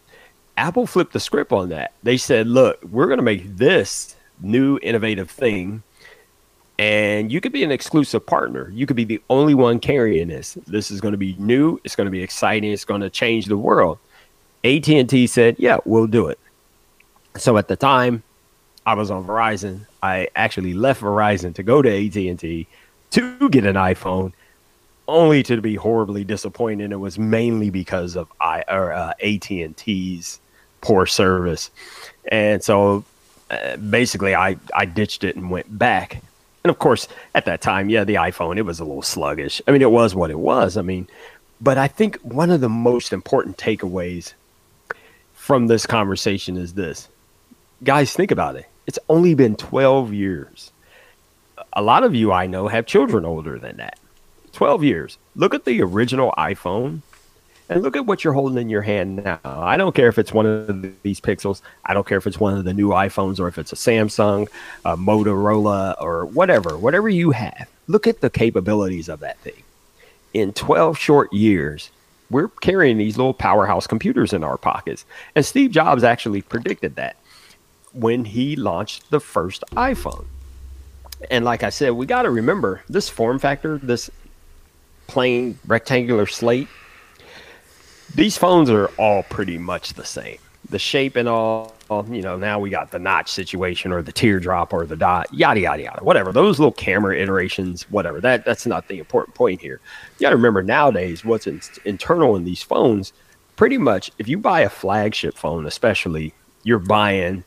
Apple 0.56 0.86
flipped 0.86 1.12
the 1.12 1.20
script 1.20 1.52
on 1.52 1.70
that. 1.70 1.92
They 2.02 2.16
said, 2.16 2.46
look, 2.46 2.82
we're 2.84 3.06
going 3.06 3.18
to 3.18 3.24
make 3.24 3.56
this 3.56 4.14
new 4.40 4.78
innovative 4.82 5.30
thing 5.30 5.82
and 6.78 7.30
you 7.30 7.40
could 7.40 7.52
be 7.52 7.62
an 7.62 7.70
exclusive 7.70 8.26
partner. 8.26 8.70
You 8.70 8.86
could 8.86 8.96
be 8.96 9.04
the 9.04 9.22
only 9.30 9.54
one 9.54 9.78
carrying 9.78 10.28
this. 10.28 10.54
This 10.66 10.90
is 10.90 11.00
going 11.00 11.12
to 11.12 11.18
be 11.18 11.36
new. 11.38 11.80
It's 11.84 11.94
going 11.94 12.06
to 12.06 12.10
be 12.10 12.22
exciting. 12.22 12.72
It's 12.72 12.84
going 12.84 13.00
to 13.00 13.10
change 13.10 13.46
the 13.46 13.56
world. 13.56 13.98
AT&T 14.64 15.26
said, 15.28 15.56
"Yeah, 15.58 15.78
we'll 15.84 16.06
do 16.06 16.26
it." 16.28 16.38
So 17.36 17.58
at 17.58 17.68
the 17.68 17.76
time, 17.76 18.22
I 18.86 18.94
was 18.94 19.10
on 19.10 19.24
Verizon. 19.24 19.86
I 20.02 20.28
actually 20.34 20.74
left 20.74 21.00
Verizon 21.00 21.54
to 21.54 21.62
go 21.62 21.80
to 21.80 21.88
AT&T 21.88 22.66
to 23.10 23.48
get 23.50 23.66
an 23.66 23.76
iPhone, 23.76 24.32
only 25.06 25.42
to 25.44 25.60
be 25.60 25.76
horribly 25.76 26.24
disappointed. 26.24 26.90
It 26.90 26.96
was 26.96 27.18
mainly 27.18 27.70
because 27.70 28.16
of 28.16 28.32
I 28.40 28.64
or 28.68 28.92
uh, 28.92 29.12
AT&T's 29.22 30.40
poor 30.84 31.06
service, 31.06 31.70
and 32.30 32.62
so 32.62 33.04
uh, 33.50 33.76
basically, 33.76 34.34
I 34.34 34.56
I 34.74 34.84
ditched 34.84 35.24
it 35.24 35.34
and 35.34 35.50
went 35.50 35.76
back. 35.76 36.22
And 36.62 36.70
of 36.70 36.78
course, 36.78 37.08
at 37.34 37.44
that 37.46 37.60
time, 37.60 37.90
yeah, 37.90 38.04
the 38.04 38.14
iPhone, 38.14 38.56
it 38.56 38.62
was 38.62 38.80
a 38.80 38.84
little 38.84 39.02
sluggish. 39.02 39.60
I 39.66 39.72
mean, 39.72 39.82
it 39.82 39.90
was 39.90 40.14
what 40.14 40.30
it 40.30 40.38
was. 40.38 40.76
I 40.76 40.82
mean, 40.82 41.08
but 41.60 41.76
I 41.76 41.88
think 41.88 42.18
one 42.20 42.50
of 42.50 42.60
the 42.60 42.68
most 42.68 43.12
important 43.12 43.56
takeaways 43.58 44.32
from 45.34 45.66
this 45.66 45.86
conversation 45.86 46.56
is 46.56 46.74
this. 46.74 47.08
Guys, 47.82 48.14
think 48.14 48.30
about 48.30 48.56
it. 48.56 48.66
It's 48.86 48.98
only 49.08 49.34
been 49.34 49.56
12 49.56 50.12
years. 50.14 50.72
A 51.74 51.82
lot 51.82 52.02
of 52.02 52.14
you 52.14 52.32
I 52.32 52.46
know 52.46 52.68
have 52.68 52.86
children 52.86 53.24
older 53.24 53.58
than 53.58 53.76
that. 53.76 53.98
12 54.52 54.84
years. 54.84 55.18
Look 55.36 55.52
at 55.52 55.64
the 55.64 55.82
original 55.82 56.32
iPhone 56.38 57.02
and 57.68 57.82
look 57.82 57.96
at 57.96 58.06
what 58.06 58.24
you're 58.24 58.32
holding 58.32 58.58
in 58.58 58.68
your 58.68 58.82
hand 58.82 59.24
now. 59.24 59.38
I 59.44 59.76
don't 59.76 59.94
care 59.94 60.08
if 60.08 60.18
it's 60.18 60.32
one 60.32 60.46
of 60.46 61.02
these 61.02 61.20
pixels. 61.20 61.62
I 61.84 61.94
don't 61.94 62.06
care 62.06 62.18
if 62.18 62.26
it's 62.26 62.38
one 62.38 62.56
of 62.56 62.64
the 62.64 62.74
new 62.74 62.88
iPhones 62.90 63.40
or 63.40 63.48
if 63.48 63.58
it's 63.58 63.72
a 63.72 63.76
Samsung, 63.76 64.48
a 64.84 64.96
Motorola, 64.96 65.94
or 66.00 66.26
whatever, 66.26 66.76
whatever 66.76 67.08
you 67.08 67.30
have. 67.30 67.68
Look 67.86 68.06
at 68.06 68.20
the 68.20 68.30
capabilities 68.30 69.08
of 69.08 69.20
that 69.20 69.38
thing. 69.38 69.62
In 70.34 70.52
12 70.52 70.98
short 70.98 71.32
years, 71.32 71.90
we're 72.30 72.48
carrying 72.48 72.98
these 72.98 73.16
little 73.16 73.34
powerhouse 73.34 73.86
computers 73.86 74.32
in 74.32 74.44
our 74.44 74.58
pockets. 74.58 75.04
And 75.34 75.44
Steve 75.44 75.70
Jobs 75.70 76.04
actually 76.04 76.42
predicted 76.42 76.96
that 76.96 77.16
when 77.92 78.24
he 78.24 78.56
launched 78.56 79.10
the 79.10 79.20
first 79.20 79.64
iPhone. 79.72 80.26
And 81.30 81.44
like 81.44 81.62
I 81.62 81.70
said, 81.70 81.92
we 81.92 82.06
got 82.06 82.22
to 82.22 82.30
remember 82.30 82.82
this 82.88 83.08
form 83.08 83.38
factor, 83.38 83.78
this 83.78 84.10
plain 85.06 85.58
rectangular 85.66 86.26
slate 86.26 86.68
these 88.14 88.36
phones 88.36 88.70
are 88.70 88.86
all 88.98 89.22
pretty 89.24 89.58
much 89.58 89.94
the 89.94 90.04
same. 90.04 90.38
The 90.70 90.78
shape 90.78 91.16
and 91.16 91.28
all, 91.28 91.74
you 91.90 92.22
know, 92.22 92.36
now 92.36 92.58
we 92.58 92.70
got 92.70 92.90
the 92.90 92.98
notch 92.98 93.30
situation 93.30 93.92
or 93.92 94.00
the 94.02 94.12
teardrop 94.12 94.72
or 94.72 94.86
the 94.86 94.96
dot, 94.96 95.32
yada 95.32 95.60
yada 95.60 95.82
yada, 95.82 96.02
whatever. 96.02 96.32
Those 96.32 96.58
little 96.58 96.72
camera 96.72 97.16
iterations, 97.18 97.82
whatever. 97.90 98.20
That 98.20 98.44
that's 98.44 98.64
not 98.64 98.88
the 98.88 98.98
important 98.98 99.34
point 99.34 99.60
here. 99.60 99.80
You 100.18 100.24
got 100.24 100.30
to 100.30 100.36
remember 100.36 100.62
nowadays 100.62 101.24
what's 101.24 101.46
in, 101.46 101.60
internal 101.84 102.34
in 102.36 102.44
these 102.44 102.62
phones. 102.62 103.12
Pretty 103.56 103.78
much, 103.78 104.10
if 104.18 104.26
you 104.26 104.38
buy 104.38 104.60
a 104.60 104.70
flagship 104.70 105.36
phone, 105.36 105.66
especially, 105.66 106.32
you're 106.62 106.78
buying 106.78 107.44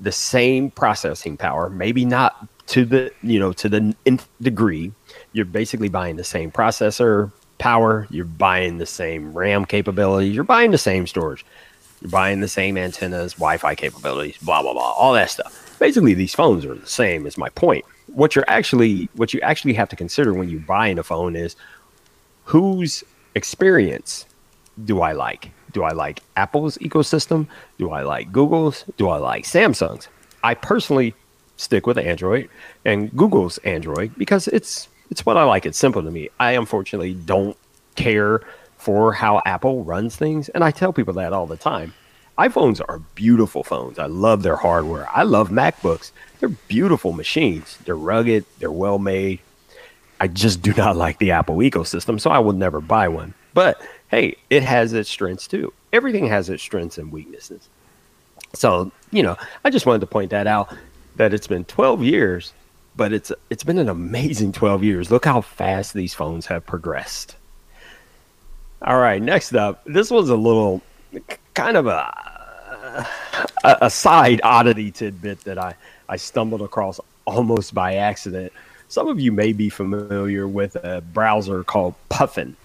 the 0.00 0.12
same 0.12 0.70
processing 0.70 1.36
power, 1.36 1.68
maybe 1.68 2.04
not 2.04 2.48
to 2.66 2.84
the 2.84 3.12
you 3.22 3.38
know 3.38 3.52
to 3.54 3.68
the 3.68 3.94
nth 4.06 4.28
degree. 4.40 4.92
You're 5.32 5.46
basically 5.46 5.88
buying 5.88 6.16
the 6.16 6.24
same 6.24 6.52
processor, 6.52 7.32
power, 7.58 8.06
you're 8.10 8.24
buying 8.24 8.78
the 8.78 8.86
same 8.86 9.32
RAM 9.32 9.64
capabilities, 9.64 10.34
you're 10.34 10.44
buying 10.44 10.70
the 10.70 10.78
same 10.78 11.06
storage, 11.06 11.44
you're 12.00 12.10
buying 12.10 12.40
the 12.40 12.48
same 12.48 12.76
antennas, 12.76 13.34
Wi 13.34 13.56
Fi 13.56 13.74
capabilities, 13.74 14.36
blah, 14.38 14.62
blah, 14.62 14.72
blah, 14.72 14.92
all 14.92 15.12
that 15.14 15.30
stuff. 15.30 15.76
Basically, 15.78 16.14
these 16.14 16.34
phones 16.34 16.64
are 16.64 16.74
the 16.74 16.86
same, 16.86 17.26
is 17.26 17.38
my 17.38 17.48
point. 17.50 17.84
What 18.06 18.34
you're 18.36 18.44
actually, 18.48 19.08
what 19.14 19.34
you 19.34 19.40
actually 19.40 19.74
have 19.74 19.88
to 19.88 19.96
consider 19.96 20.34
when 20.34 20.48
you're 20.48 20.60
buying 20.60 20.98
a 20.98 21.02
phone 21.02 21.36
is 21.36 21.56
whose 22.44 23.02
experience 23.34 24.26
do 24.84 25.00
I 25.00 25.12
like? 25.12 25.50
Do 25.72 25.82
I 25.82 25.90
like 25.90 26.22
Apple's 26.36 26.78
ecosystem? 26.78 27.46
Do 27.78 27.90
I 27.90 28.02
like 28.02 28.30
Google's? 28.30 28.84
Do 28.96 29.08
I 29.08 29.18
like 29.18 29.44
Samsung's? 29.44 30.08
I 30.42 30.54
personally 30.54 31.14
stick 31.56 31.86
with 31.86 31.98
Android 31.98 32.48
and 32.84 33.14
Google's 33.16 33.58
Android 33.58 34.14
because 34.16 34.48
it's 34.48 34.88
it's 35.14 35.24
what 35.24 35.36
I 35.36 35.44
like. 35.44 35.64
It's 35.64 35.78
simple 35.78 36.02
to 36.02 36.10
me. 36.10 36.28
I 36.40 36.52
unfortunately 36.52 37.14
don't 37.14 37.56
care 37.94 38.40
for 38.78 39.12
how 39.12 39.40
Apple 39.46 39.84
runs 39.84 40.16
things, 40.16 40.48
and 40.48 40.64
I 40.64 40.72
tell 40.72 40.92
people 40.92 41.14
that 41.14 41.32
all 41.32 41.46
the 41.46 41.56
time. 41.56 41.94
iPhones 42.36 42.80
are 42.88 42.98
beautiful 43.14 43.62
phones. 43.62 44.00
I 44.00 44.06
love 44.06 44.42
their 44.42 44.56
hardware. 44.56 45.08
I 45.08 45.22
love 45.22 45.50
MacBooks. 45.50 46.10
They're 46.40 46.48
beautiful 46.48 47.12
machines. 47.12 47.78
They're 47.84 47.96
rugged, 47.96 48.44
they're 48.58 48.72
well 48.72 48.98
made. 48.98 49.38
I 50.18 50.26
just 50.26 50.62
do 50.62 50.74
not 50.74 50.96
like 50.96 51.18
the 51.18 51.30
Apple 51.30 51.58
ecosystem, 51.58 52.20
so 52.20 52.32
I 52.32 52.40
will 52.40 52.52
never 52.52 52.80
buy 52.80 53.06
one. 53.06 53.34
But 53.54 53.80
hey, 54.08 54.36
it 54.50 54.64
has 54.64 54.92
its 54.94 55.08
strengths 55.08 55.46
too. 55.46 55.72
Everything 55.92 56.26
has 56.26 56.50
its 56.50 56.60
strengths 56.60 56.98
and 56.98 57.12
weaknesses. 57.12 57.68
So, 58.52 58.90
you 59.12 59.22
know, 59.22 59.36
I 59.64 59.70
just 59.70 59.86
wanted 59.86 60.00
to 60.00 60.08
point 60.08 60.32
that 60.32 60.48
out 60.48 60.74
that 61.14 61.32
it's 61.32 61.46
been 61.46 61.64
12 61.66 62.02
years 62.02 62.52
but 62.96 63.12
it's 63.12 63.32
it's 63.50 63.64
been 63.64 63.78
an 63.78 63.88
amazing 63.88 64.52
12 64.52 64.84
years. 64.84 65.10
Look 65.10 65.24
how 65.24 65.40
fast 65.40 65.94
these 65.94 66.14
phones 66.14 66.46
have 66.46 66.64
progressed. 66.66 67.36
All 68.82 68.98
right, 68.98 69.20
next 69.20 69.54
up, 69.54 69.82
this 69.84 70.10
was 70.10 70.28
a 70.28 70.36
little 70.36 70.82
kind 71.54 71.76
of 71.76 71.86
a 71.86 73.06
a, 73.64 73.90
side 73.90 74.40
oddity 74.44 74.90
tidbit 74.90 75.40
that 75.40 75.58
I 75.58 75.74
I 76.08 76.16
stumbled 76.16 76.62
across 76.62 77.00
almost 77.24 77.74
by 77.74 77.94
accident. 77.96 78.52
Some 78.88 79.08
of 79.08 79.18
you 79.18 79.32
may 79.32 79.52
be 79.52 79.70
familiar 79.70 80.46
with 80.46 80.76
a 80.76 81.00
browser 81.00 81.64
called 81.64 81.94
Puffin. 82.10 82.56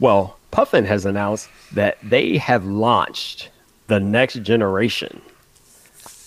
Well, 0.00 0.36
Puffin 0.50 0.84
has 0.84 1.06
announced 1.06 1.48
that 1.72 1.98
they 2.02 2.36
have 2.38 2.66
launched 2.66 3.50
the 3.86 4.00
next 4.00 4.42
generation 4.42 5.22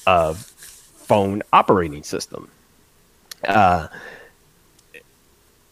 of 0.08 0.38
phone 0.38 1.44
operating 1.52 2.04
system. 2.04 2.50
Uh, 3.48 3.88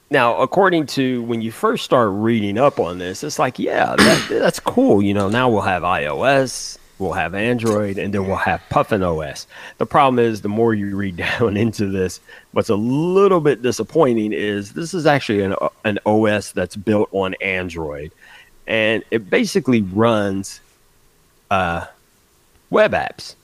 now, 0.10 0.38
according 0.38 0.86
to 0.88 1.22
when 1.24 1.42
you 1.42 1.52
first 1.52 1.84
start 1.84 2.10
reading 2.14 2.58
up 2.58 2.80
on 2.80 2.98
this, 2.98 3.24
it's 3.24 3.40
like, 3.40 3.60
yeah, 3.60 3.96
that, 3.98 4.28
that's 4.30 4.60
cool. 4.60 5.02
You 5.02 5.14
know, 5.14 5.28
now 5.30 5.50
we'll 5.50 5.62
have 5.62 5.84
iOS, 5.84 6.78
we'll 6.98 7.14
have 7.14 7.36
Android, 7.36 7.98
and 7.98 8.14
then 8.14 8.26
we'll 8.26 8.38
have 8.38 8.62
Puffin 8.70 9.04
OS. 9.04 9.48
The 9.80 9.86
problem 9.86 10.20
is, 10.20 10.42
the 10.42 10.50
more 10.50 10.74
you 10.74 10.96
read 10.96 11.18
down 11.40 11.58
into 11.58 11.88
this, 11.88 12.22
what's 12.52 12.70
a 12.70 12.76
little 12.76 13.42
bit 13.42 13.62
disappointing 13.62 14.32
is 14.32 14.74
this 14.74 14.94
is 14.94 15.06
actually 15.06 15.42
an, 15.42 15.56
an 15.84 16.00
OS 16.06 16.54
that's 16.54 16.78
built 16.78 17.10
on 17.12 17.34
Android, 17.42 18.12
and 18.66 19.04
it 19.12 19.30
basically 19.30 19.82
runs 19.82 20.62
uh, 21.52 21.86
web 22.70 22.94
apps. 22.94 23.36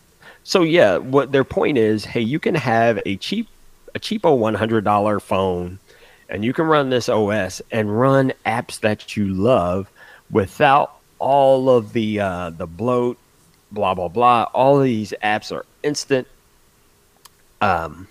So 0.46 0.64
yeah, 0.64 0.98
what 0.98 1.32
their 1.32 1.46
point 1.46 1.78
is, 1.78 2.06
hey, 2.06 2.22
you 2.22 2.40
can 2.40 2.56
have 2.56 3.00
a 3.06 3.18
cheap 3.18 3.48
a 3.96 4.00
cheapo 4.00 4.38
$100 4.38 5.22
phone 5.22 5.80
and 6.30 6.44
you 6.44 6.52
can 6.52 6.66
run 6.66 6.90
this 6.90 7.10
OS 7.10 7.62
and 7.72 8.00
run 8.00 8.34
apps 8.46 8.80
that 8.80 9.16
you 9.16 9.28
love 9.28 9.90
without 10.32 10.96
all 11.20 11.70
of 11.70 11.94
the 11.94 12.20
uh, 12.20 12.50
the 12.50 12.66
bloat, 12.68 13.18
blah 13.72 13.94
blah 13.94 14.08
blah. 14.08 14.48
All 14.54 14.80
these 14.80 15.14
apps 15.24 15.52
are 15.52 15.66
instant. 15.84 16.28
Um, 17.62 18.08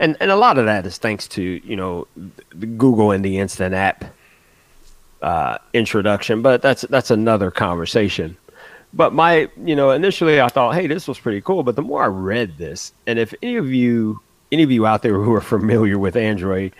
and 0.00 0.16
and 0.18 0.30
a 0.30 0.36
lot 0.36 0.58
of 0.58 0.64
that 0.64 0.86
is 0.86 0.98
thanks 0.98 1.28
to 1.28 1.42
you 1.42 1.76
know 1.76 2.06
Google 2.58 3.10
and 3.10 3.24
the 3.24 3.38
instant 3.38 3.74
app 3.74 4.04
uh, 5.20 5.58
introduction, 5.72 6.42
but 6.42 6.62
that's 6.62 6.82
that's 6.82 7.10
another 7.10 7.50
conversation. 7.50 8.36
But 8.94 9.12
my 9.12 9.50
you 9.62 9.76
know 9.76 9.90
initially 9.90 10.40
I 10.40 10.48
thought, 10.48 10.74
hey, 10.74 10.86
this 10.86 11.06
was 11.06 11.18
pretty 11.18 11.42
cool. 11.42 11.62
But 11.62 11.76
the 11.76 11.82
more 11.82 12.02
I 12.02 12.06
read 12.06 12.56
this, 12.56 12.92
and 13.06 13.18
if 13.18 13.34
any 13.42 13.56
of 13.56 13.70
you 13.70 14.20
any 14.52 14.62
of 14.62 14.70
you 14.70 14.86
out 14.86 15.02
there 15.02 15.14
who 15.14 15.32
are 15.34 15.40
familiar 15.40 15.98
with 15.98 16.16
Android, 16.16 16.72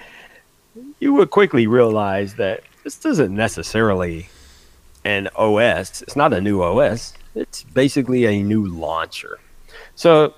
you 1.01 1.13
would 1.15 1.31
quickly 1.31 1.67
realize 1.67 2.35
that 2.37 2.63
this 2.85 3.05
isn't 3.05 3.35
necessarily 3.35 4.29
an 5.05 5.29
OS. 5.37 6.03
It's 6.03 6.17
not 6.17 6.33
a 6.33 6.41
new 6.41 6.63
OS. 6.63 7.15
It's 7.35 7.63
basically 7.63 8.25
a 8.27 8.43
new 8.43 8.67
launcher. 8.67 9.39
So, 9.95 10.35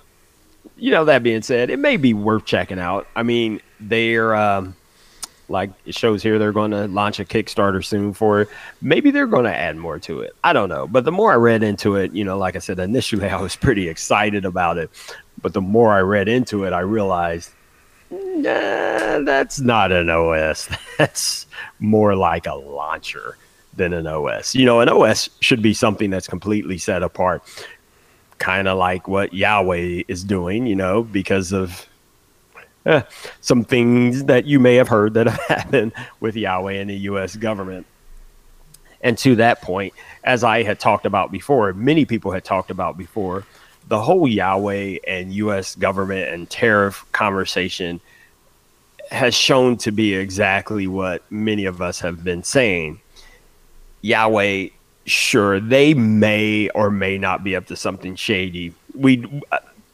you 0.77 0.91
know, 0.91 1.05
that 1.05 1.23
being 1.23 1.43
said, 1.43 1.71
it 1.71 1.79
may 1.79 1.97
be 1.97 2.15
worth 2.15 2.45
checking 2.45 2.79
out. 2.79 3.07
I 3.15 3.23
mean, 3.23 3.61
they're 3.81 4.35
um, 4.35 4.75
like 5.49 5.71
it 5.87 5.95
shows 5.95 6.23
here 6.23 6.39
they're 6.39 6.53
going 6.53 6.71
to 6.73 6.87
launch 6.89 7.21
a 7.21 7.25
Kickstarter 7.25 7.85
soon 7.85 8.13
for 8.13 8.43
it. 8.43 8.49
Maybe 8.81 9.11
they're 9.11 9.27
going 9.27 9.45
to 9.45 9.55
add 9.55 9.77
more 9.77 9.99
to 10.01 10.21
it. 10.21 10.35
I 10.45 10.53
don't 10.53 10.69
know. 10.69 10.87
But 10.87 11.05
the 11.05 11.13
more 11.13 11.33
I 11.33 11.37
read 11.37 11.63
into 11.63 11.97
it, 11.97 12.13
you 12.13 12.25
know, 12.25 12.37
like 12.39 12.57
I 12.57 12.59
said, 12.59 12.79
initially 12.79 13.29
I 13.29 13.41
was 13.41 13.57
pretty 13.57 13.89
excited 13.89 14.45
about 14.45 14.79
it. 14.79 14.91
But 15.41 15.53
the 15.53 15.61
more 15.61 15.93
I 15.93 16.01
read 16.01 16.29
into 16.29 16.65
it, 16.65 16.73
I 16.73 16.81
realized 16.81 17.51
nah, 18.11 19.21
that's 19.21 19.61
not 19.61 19.93
an 19.93 20.11
OS. 20.11 20.69
That's 20.99 21.47
more 21.79 22.17
like 22.17 22.47
a 22.47 22.55
launcher 22.55 23.37
than 23.75 23.93
an 23.93 24.07
OS. 24.07 24.55
You 24.55 24.67
know, 24.67 24.81
an 24.81 24.89
OS 24.89 25.31
should 25.41 25.63
be 25.63 25.73
something 25.73 26.11
that's 26.11 26.27
completely 26.27 26.79
set 26.79 27.03
apart, 27.03 27.43
kind 28.39 28.69
of 28.69 28.79
like 28.79 29.07
what 29.07 29.31
Huawei 29.31 30.05
is 30.09 30.25
doing, 30.25 30.67
you 30.67 30.75
know, 30.75 31.05
because 31.05 31.53
of 31.53 31.87
eh, 32.87 33.03
some 33.41 33.65
things 33.65 34.25
that 34.25 34.47
you 34.47 34.59
may 34.59 34.75
have 34.75 34.89
heard 34.89 35.15
that 35.15 35.27
have 35.29 35.41
happened 35.49 35.93
with 36.21 36.35
Huawei 36.35 36.81
and 36.81 36.91
the 36.91 36.97
US 36.97 37.37
government. 37.37 37.87
And 39.01 39.17
to 39.19 39.37
that 39.37 39.63
point, 39.63 39.95
as 40.25 40.43
I 40.43 40.65
had 40.65 40.81
talked 40.81 41.07
about 41.07 41.31
before, 41.31 41.73
many 41.73 42.05
people 42.05 42.33
had 42.33 42.45
talked 42.45 42.71
about 42.71 42.99
before, 42.99 43.45
the 43.89 44.01
whole 44.01 44.29
Huawei 44.29 45.01
and 45.07 45.33
US 45.33 45.75
government 45.75 46.29
and 46.29 46.49
tariff 46.49 47.05
conversation 47.13 48.01
has 49.11 49.35
shown 49.35 49.79
to 49.79 49.91
be 49.91 50.15
exactly 50.15 50.87
what 50.87 51.23
many 51.31 51.65
of 51.65 51.81
us 51.81 52.01
have 52.01 52.23
been 52.23 52.43
saying. 52.43 53.01
Huawei, 54.05 54.73
sure, 55.07 55.59
they 55.59 55.95
may 55.95 56.69
or 56.71 56.91
may 56.91 57.17
not 57.17 57.43
be 57.43 57.57
up 57.57 57.67
to 57.67 57.77
something 57.77 58.15
shady. 58.15 58.75
We, 58.95 59.43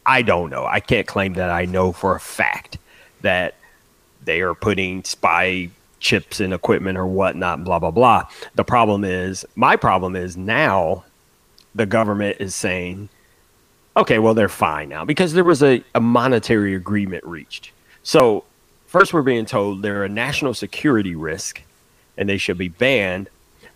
I 0.05 0.21
don't 0.21 0.49
know. 0.49 0.65
I 0.65 0.81
can't 0.81 1.07
claim 1.07 1.33
that 1.35 1.49
I 1.49 1.63
know 1.65 1.93
for 1.93 2.15
a 2.15 2.19
fact 2.19 2.77
that 3.21 3.55
they 4.25 4.41
are 4.41 4.53
putting 4.53 5.03
spy 5.05 5.69
chips 5.99 6.41
and 6.41 6.53
equipment 6.53 6.97
or 6.97 7.07
whatnot, 7.07 7.63
blah, 7.63 7.79
blah, 7.79 7.91
blah. 7.91 8.27
The 8.55 8.65
problem 8.65 9.05
is, 9.05 9.45
my 9.55 9.77
problem 9.77 10.15
is 10.17 10.35
now 10.35 11.05
the 11.73 11.85
government 11.85 12.37
is 12.39 12.53
saying, 12.53 13.09
okay, 13.97 14.19
well, 14.19 14.33
they're 14.33 14.49
fine 14.49 14.89
now 14.89 15.05
because 15.05 15.33
there 15.33 15.43
was 15.43 15.63
a, 15.63 15.83
a 15.93 15.99
monetary 15.99 16.75
agreement 16.75 17.23
reached. 17.25 17.71
So, 18.03 18.43
first, 18.87 19.13
we're 19.13 19.21
being 19.21 19.45
told 19.45 19.81
they're 19.81 20.03
a 20.03 20.09
national 20.09 20.53
security 20.53 21.15
risk 21.15 21.61
and 22.17 22.29
they 22.29 22.37
should 22.37 22.57
be 22.57 22.69
banned. 22.69 23.29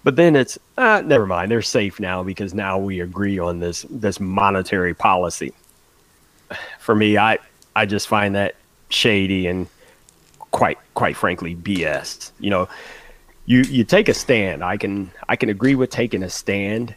But 0.04 0.16
then 0.16 0.36
it's 0.36 0.58
uh, 0.78 1.02
never 1.06 1.26
mind. 1.28 1.52
They're 1.52 1.62
safe 1.62 2.00
now 2.00 2.24
because 2.24 2.54
now 2.54 2.80
we 2.80 3.02
agree 3.02 3.38
on 3.38 3.60
this 3.60 3.86
this 3.90 4.20
monetary 4.20 4.94
policy. 4.94 5.54
For 6.80 6.96
me, 6.96 7.18
I 7.18 7.38
I 7.76 7.86
just 7.86 8.08
find 8.08 8.36
that 8.36 8.56
shady 8.88 9.48
and 9.48 9.68
quite 10.52 10.78
quite 10.94 11.18
frankly 11.18 11.56
BS. 11.56 12.32
You 12.40 12.50
know, 12.50 12.70
you 13.46 13.62
you 13.64 13.84
take 13.84 14.08
a 14.08 14.14
stand. 14.14 14.64
I 14.64 14.78
can 14.78 15.12
I 15.28 15.36
can 15.36 15.50
agree 15.50 15.76
with 15.76 15.90
taking 15.90 16.24
a 16.24 16.30
stand, 16.30 16.96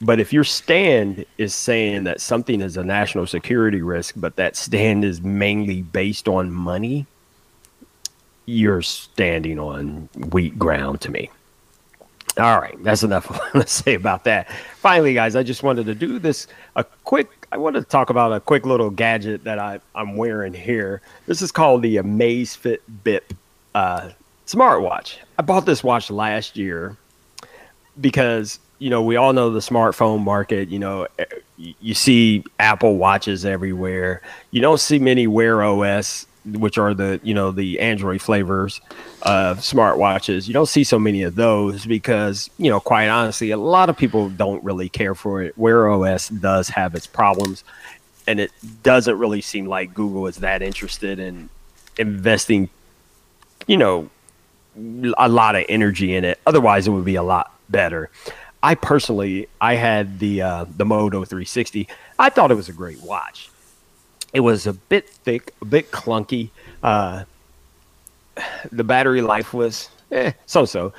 but 0.00 0.20
if 0.20 0.32
your 0.32 0.44
stand 0.44 1.24
is 1.38 1.54
saying 1.54 2.04
that 2.04 2.20
something 2.20 2.60
is 2.60 2.76
a 2.76 2.84
national 2.84 3.26
security 3.26 3.80
risk, 3.80 4.14
but 4.16 4.36
that 4.36 4.56
stand 4.56 5.04
is 5.04 5.22
mainly 5.22 5.82
based 5.82 6.28
on 6.28 6.50
money, 6.52 7.06
you're 8.44 8.82
standing 8.82 9.58
on 9.58 10.08
weak 10.30 10.58
ground 10.58 11.00
to 11.02 11.10
me. 11.10 11.30
All 12.38 12.60
right, 12.60 12.76
that's 12.84 13.02
enough 13.02 13.26
to 13.52 13.66
say 13.66 13.94
about 13.94 14.24
that. 14.24 14.50
Finally, 14.76 15.14
guys, 15.14 15.34
I 15.34 15.42
just 15.42 15.62
wanted 15.62 15.86
to 15.86 15.94
do 15.94 16.18
this 16.18 16.46
a 16.76 16.84
quick. 16.84 17.28
I 17.50 17.56
wanted 17.56 17.80
to 17.80 17.86
talk 17.86 18.10
about 18.10 18.32
a 18.32 18.40
quick 18.40 18.66
little 18.66 18.90
gadget 18.90 19.44
that 19.44 19.58
I, 19.58 19.80
I'm 19.94 20.16
wearing 20.16 20.52
here. 20.52 21.00
This 21.26 21.40
is 21.40 21.50
called 21.50 21.80
the 21.80 21.96
Amazfit 21.96 22.80
Bip 23.04 23.32
uh, 23.74 24.10
smartwatch. 24.46 25.16
I 25.38 25.42
bought 25.42 25.64
this 25.64 25.82
watch 25.82 26.10
last 26.10 26.56
year 26.56 26.96
because 27.98 28.58
you 28.78 28.90
know 28.90 29.02
we 29.02 29.16
all 29.16 29.32
know 29.32 29.50
the 29.50 29.60
smartphone 29.60 30.22
market. 30.22 30.68
You 30.68 30.78
know, 30.78 31.06
eh, 31.18 31.24
you 31.56 31.94
see 31.94 32.44
Apple 32.58 32.96
watches 32.96 33.44
everywhere. 33.44 34.22
You 34.50 34.60
don't 34.60 34.80
see 34.80 34.98
many 34.98 35.26
Wear 35.26 35.62
OS 35.62 36.26
which 36.46 36.78
are 36.78 36.94
the 36.94 37.20
you 37.22 37.34
know 37.34 37.50
the 37.50 37.80
Android 37.80 38.22
flavors 38.22 38.80
of 39.22 39.58
smartwatches. 39.58 40.46
You 40.46 40.54
don't 40.54 40.68
see 40.68 40.84
so 40.84 40.98
many 40.98 41.22
of 41.22 41.34
those 41.34 41.86
because 41.86 42.50
you 42.58 42.70
know, 42.70 42.80
quite 42.80 43.08
honestly, 43.08 43.50
a 43.50 43.56
lot 43.56 43.90
of 43.90 43.96
people 43.96 44.28
don't 44.30 44.62
really 44.62 44.88
care 44.88 45.14
for 45.14 45.42
it. 45.42 45.56
Wear 45.58 45.90
OS 45.90 46.28
does 46.28 46.68
have 46.68 46.94
its 46.94 47.06
problems, 47.06 47.64
and 48.26 48.40
it 48.40 48.52
doesn't 48.82 49.18
really 49.18 49.40
seem 49.40 49.66
like 49.66 49.92
Google 49.92 50.26
is 50.26 50.36
that 50.36 50.62
interested 50.62 51.18
in 51.18 51.48
investing, 51.98 52.68
you 53.66 53.76
know, 53.76 54.08
a 55.18 55.28
lot 55.28 55.56
of 55.56 55.64
energy 55.68 56.14
in 56.14 56.24
it. 56.24 56.38
Otherwise, 56.46 56.86
it 56.86 56.90
would 56.90 57.04
be 57.04 57.16
a 57.16 57.22
lot 57.22 57.52
better. 57.68 58.10
I 58.62 58.74
personally, 58.74 59.48
I 59.60 59.74
had 59.74 60.18
the 60.18 60.42
uh, 60.42 60.64
the 60.76 60.84
Moto 60.84 61.24
360. 61.24 61.88
I 62.18 62.30
thought 62.30 62.50
it 62.50 62.54
was 62.54 62.68
a 62.68 62.72
great 62.72 63.00
watch. 63.02 63.50
It 64.32 64.40
was 64.40 64.66
a 64.66 64.72
bit 64.72 65.08
thick, 65.08 65.54
a 65.62 65.64
bit 65.64 65.90
clunky. 65.90 66.50
Uh, 66.82 67.24
the 68.72 68.84
battery 68.84 69.22
life 69.22 69.54
was 69.54 69.88
eh, 70.10 70.32
so-so. 70.46 70.92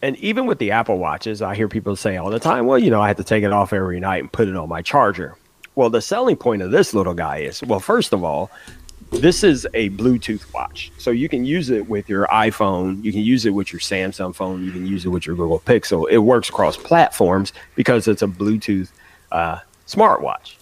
And 0.00 0.16
even 0.16 0.46
with 0.46 0.58
the 0.58 0.72
Apple 0.72 0.98
Watches, 0.98 1.42
I 1.42 1.54
hear 1.54 1.68
people 1.68 1.94
say 1.94 2.16
all 2.16 2.30
the 2.30 2.40
time, 2.40 2.66
"Well, 2.66 2.78
you 2.78 2.90
know, 2.90 3.00
I 3.00 3.08
have 3.08 3.18
to 3.18 3.24
take 3.24 3.44
it 3.44 3.52
off 3.52 3.72
every 3.72 4.00
night 4.00 4.22
and 4.22 4.32
put 4.32 4.48
it 4.48 4.56
on 4.56 4.68
my 4.68 4.82
charger." 4.82 5.36
Well, 5.74 5.90
the 5.90 6.02
selling 6.02 6.36
point 6.36 6.60
of 6.60 6.70
this 6.70 6.92
little 6.92 7.14
guy 7.14 7.38
is, 7.38 7.62
well, 7.62 7.80
first 7.80 8.12
of 8.12 8.22
all, 8.24 8.50
this 9.12 9.44
is 9.44 9.66
a 9.74 9.90
Bluetooth 9.90 10.52
watch. 10.54 10.90
So 10.98 11.10
you 11.10 11.28
can 11.28 11.44
use 11.44 11.70
it 11.70 11.88
with 11.88 12.08
your 12.08 12.26
iPhone, 12.28 13.04
you 13.04 13.12
can 13.12 13.20
use 13.20 13.44
it 13.44 13.50
with 13.50 13.72
your 13.72 13.80
Samsung 13.80 14.34
phone, 14.34 14.64
you 14.64 14.72
can 14.72 14.86
use 14.86 15.04
it 15.04 15.10
with 15.10 15.26
your 15.26 15.36
Google 15.36 15.60
Pixel. 15.60 16.10
It 16.10 16.18
works 16.18 16.48
across 16.48 16.76
platforms 16.76 17.52
because 17.74 18.08
it's 18.08 18.22
a 18.22 18.26
Bluetooth 18.26 18.90
uh, 19.30 19.58
smartwatch. 19.86 20.56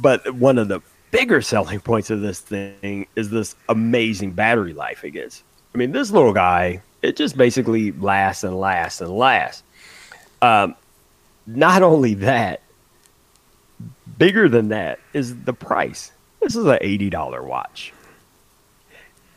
But 0.00 0.34
one 0.34 0.58
of 0.58 0.68
the 0.68 0.80
bigger 1.10 1.40
selling 1.40 1.80
points 1.90 2.10
of 2.10 2.20
this 2.20 2.40
thing 2.40 3.06
is 3.16 3.30
this 3.30 3.56
amazing 3.68 4.32
battery 4.32 4.74
life 4.74 5.02
it 5.04 5.12
gets. 5.12 5.42
I 5.74 5.78
mean, 5.78 5.92
this 5.92 6.10
little 6.10 6.32
guy, 6.34 6.82
it 7.02 7.16
just 7.16 7.36
basically 7.36 7.92
lasts 7.92 8.44
and 8.44 8.58
lasts 8.58 9.00
and 9.00 9.10
lasts. 9.10 9.62
Um, 10.42 10.74
not 11.46 11.82
only 11.82 12.14
that, 12.14 12.60
bigger 14.18 14.48
than 14.48 14.68
that 14.68 14.98
is 15.14 15.44
the 15.44 15.52
price. 15.52 16.12
This 16.40 16.56
is 16.56 16.64
an 16.64 16.78
$80 16.78 17.44
watch. 17.44 17.92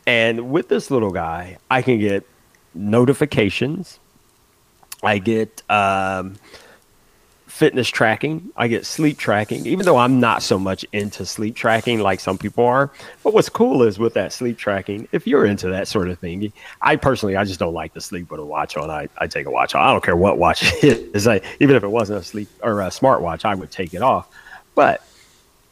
And 0.05 0.51
with 0.51 0.67
this 0.67 0.91
little 0.91 1.11
guy, 1.11 1.57
I 1.69 1.81
can 1.81 1.99
get 1.99 2.27
notifications. 2.73 3.99
I 5.03 5.17
get 5.17 5.63
um, 5.69 6.35
fitness 7.47 7.89
tracking. 7.89 8.49
I 8.55 8.67
get 8.67 8.85
sleep 8.85 9.17
tracking, 9.17 9.67
even 9.67 9.85
though 9.85 9.97
I'm 9.97 10.19
not 10.19 10.41
so 10.41 10.57
much 10.57 10.85
into 10.93 11.25
sleep 11.25 11.55
tracking 11.55 11.99
like 11.99 12.19
some 12.19 12.37
people 12.37 12.65
are. 12.65 12.91
But 13.23 13.33
what's 13.33 13.49
cool 13.49 13.83
is 13.83 13.99
with 13.99 14.13
that 14.15 14.33
sleep 14.33 14.57
tracking, 14.57 15.07
if 15.11 15.27
you're 15.27 15.45
into 15.45 15.69
that 15.69 15.87
sort 15.87 16.09
of 16.09 16.17
thing, 16.19 16.51
I 16.81 16.95
personally, 16.95 17.35
I 17.35 17.43
just 17.43 17.59
don't 17.59 17.73
like 17.73 17.93
to 17.93 18.01
sleep 18.01 18.31
with 18.31 18.39
a 18.39 18.45
watch 18.45 18.77
on. 18.77 18.89
I, 18.89 19.09
I 19.17 19.27
take 19.27 19.45
a 19.45 19.51
watch 19.51 19.75
on. 19.75 19.81
I 19.81 19.91
don't 19.91 20.03
care 20.03 20.15
what 20.15 20.37
watch 20.37 20.63
it 20.83 21.15
is. 21.15 21.27
I, 21.27 21.41
even 21.59 21.75
if 21.75 21.83
it 21.83 21.91
wasn't 21.91 22.19
a 22.19 22.23
sleep 22.23 22.49
or 22.63 22.81
a 22.81 22.87
smartwatch, 22.87 23.45
I 23.45 23.53
would 23.53 23.71
take 23.71 23.93
it 23.93 24.01
off. 24.01 24.27
But 24.73 25.05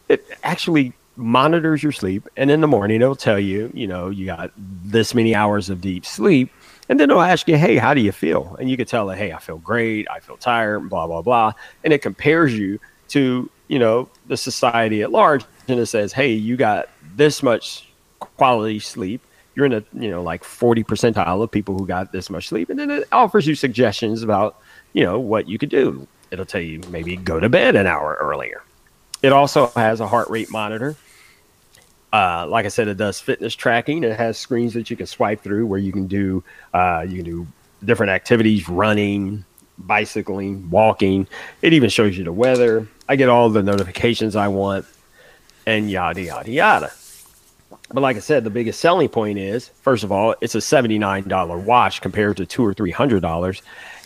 it 0.07 0.27
actually 0.43 0.93
monitors 1.19 1.83
your 1.83 1.91
sleep. 1.91 2.27
And 2.37 2.49
in 2.49 2.61
the 2.61 2.67
morning, 2.67 3.01
it'll 3.01 3.15
tell 3.15 3.39
you, 3.39 3.69
you 3.73 3.87
know, 3.87 4.09
you 4.09 4.25
got 4.25 4.51
this 4.57 5.13
many 5.13 5.35
hours 5.35 5.69
of 5.69 5.81
deep 5.81 6.05
sleep 6.05 6.51
and 6.89 6.99
then 6.99 7.11
it'll 7.11 7.21
ask 7.21 7.47
you, 7.47 7.55
hey, 7.55 7.77
how 7.77 7.93
do 7.93 8.01
you 8.01 8.11
feel? 8.11 8.55
And 8.59 8.69
you 8.69 8.75
can 8.75 8.87
tell 8.87 9.09
it, 9.11 9.17
hey, 9.17 9.31
I 9.31 9.37
feel 9.37 9.59
great, 9.59 10.07
I 10.09 10.19
feel 10.19 10.37
tired, 10.37 10.89
blah, 10.89 11.05
blah, 11.05 11.21
blah. 11.21 11.53
And 11.83 11.93
it 11.93 12.01
compares 12.01 12.57
you 12.57 12.79
to, 13.09 13.49
you 13.67 13.79
know, 13.79 14.09
the 14.25 14.35
society 14.35 15.03
at 15.03 15.11
large. 15.11 15.45
And 15.67 15.79
it 15.79 15.85
says, 15.85 16.11
hey, 16.11 16.33
you 16.33 16.57
got 16.57 16.89
this 17.15 17.43
much 17.43 17.87
quality 18.19 18.79
sleep. 18.79 19.21
You're 19.53 19.67
in 19.67 19.73
a, 19.73 19.83
you 19.93 20.09
know, 20.09 20.23
like 20.23 20.43
40 20.43 20.83
percentile 20.83 21.43
of 21.43 21.51
people 21.51 21.77
who 21.77 21.85
got 21.85 22.11
this 22.11 22.29
much 22.29 22.47
sleep. 22.47 22.71
And 22.71 22.79
then 22.79 22.89
it 22.89 23.07
offers 23.11 23.45
you 23.45 23.53
suggestions 23.53 24.23
about, 24.23 24.59
you 24.93 25.03
know, 25.03 25.19
what 25.19 25.47
you 25.47 25.59
could 25.59 25.69
do. 25.69 26.07
It'll 26.31 26.45
tell 26.45 26.61
you 26.61 26.81
maybe 26.89 27.15
go 27.17 27.39
to 27.39 27.49
bed 27.49 27.75
an 27.75 27.85
hour 27.85 28.17
earlier. 28.19 28.63
It 29.21 29.31
also 29.31 29.67
has 29.75 29.99
a 29.99 30.07
heart 30.07 30.29
rate 30.29 30.49
monitor 30.49 30.95
uh, 32.11 32.47
like 32.47 32.65
I 32.65 32.69
said, 32.69 32.87
it 32.87 32.97
does 32.97 33.19
fitness 33.19 33.55
tracking. 33.55 34.03
It 34.03 34.17
has 34.17 34.37
screens 34.37 34.73
that 34.73 34.89
you 34.89 34.97
can 34.97 35.05
swipe 35.05 35.41
through 35.41 35.67
where 35.67 35.79
you 35.79 35.91
can 35.91 36.07
do 36.07 36.43
uh, 36.73 37.05
you 37.07 37.17
can 37.17 37.25
do 37.25 37.47
different 37.83 38.11
activities, 38.11 38.67
running, 38.67 39.45
bicycling, 39.77 40.69
walking. 40.69 41.27
It 41.61 41.73
even 41.73 41.89
shows 41.89 42.17
you 42.17 42.23
the 42.23 42.33
weather. 42.33 42.87
I 43.07 43.15
get 43.15 43.29
all 43.29 43.49
the 43.49 43.63
notifications 43.63 44.35
I 44.35 44.47
want, 44.47 44.85
and 45.65 45.89
yada 45.89 46.21
yada 46.21 46.51
yada. 46.51 46.91
But 47.91 48.01
like 48.01 48.17
I 48.17 48.19
said, 48.19 48.43
the 48.43 48.49
biggest 48.49 48.79
selling 48.79 49.09
point 49.09 49.37
is 49.37 49.67
first 49.67 50.03
of 50.03 50.11
all, 50.11 50.35
it's 50.41 50.55
a 50.55 50.61
seventy 50.61 50.97
nine 50.97 51.27
dollar 51.27 51.57
watch 51.57 52.01
compared 52.01 52.37
to 52.37 52.45
two 52.45 52.65
or 52.65 52.73
three 52.73 52.91
hundred 52.91 53.21
dollars, 53.21 53.61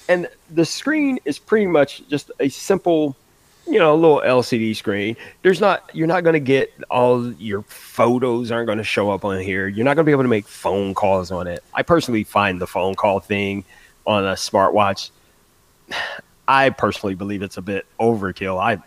and 0.09 0.27
the 0.49 0.65
screen 0.65 1.19
is 1.23 1.39
pretty 1.39 1.67
much 1.67 2.05
just 2.09 2.31
a 2.39 2.49
simple 2.49 3.15
you 3.65 3.79
know, 3.79 3.93
a 3.93 3.95
little 3.95 4.21
LCD 4.21 4.75
screen. 4.75 5.15
There's 5.41 5.61
not, 5.61 5.89
you're 5.93 6.07
not 6.07 6.23
going 6.23 6.33
to 6.33 6.39
get 6.39 6.73
all 6.89 7.31
your 7.33 7.63
photos 7.63 8.51
aren't 8.51 8.67
going 8.67 8.77
to 8.77 8.83
show 8.83 9.11
up 9.11 9.23
on 9.25 9.39
here. 9.39 9.67
You're 9.67 9.85
not 9.85 9.95
going 9.95 10.05
to 10.05 10.09
be 10.09 10.11
able 10.11 10.23
to 10.23 10.29
make 10.29 10.47
phone 10.47 10.93
calls 10.93 11.31
on 11.31 11.47
it. 11.47 11.63
I 11.73 11.83
personally 11.83 12.23
find 12.23 12.59
the 12.59 12.67
phone 12.67 12.95
call 12.95 13.19
thing 13.19 13.63
on 14.05 14.25
a 14.25 14.33
smartwatch, 14.33 15.11
I 16.47 16.71
personally 16.71 17.15
believe 17.15 17.41
it's 17.41 17.55
a 17.55 17.61
bit 17.61 17.85
overkill. 17.99 18.59
I, 18.61 18.81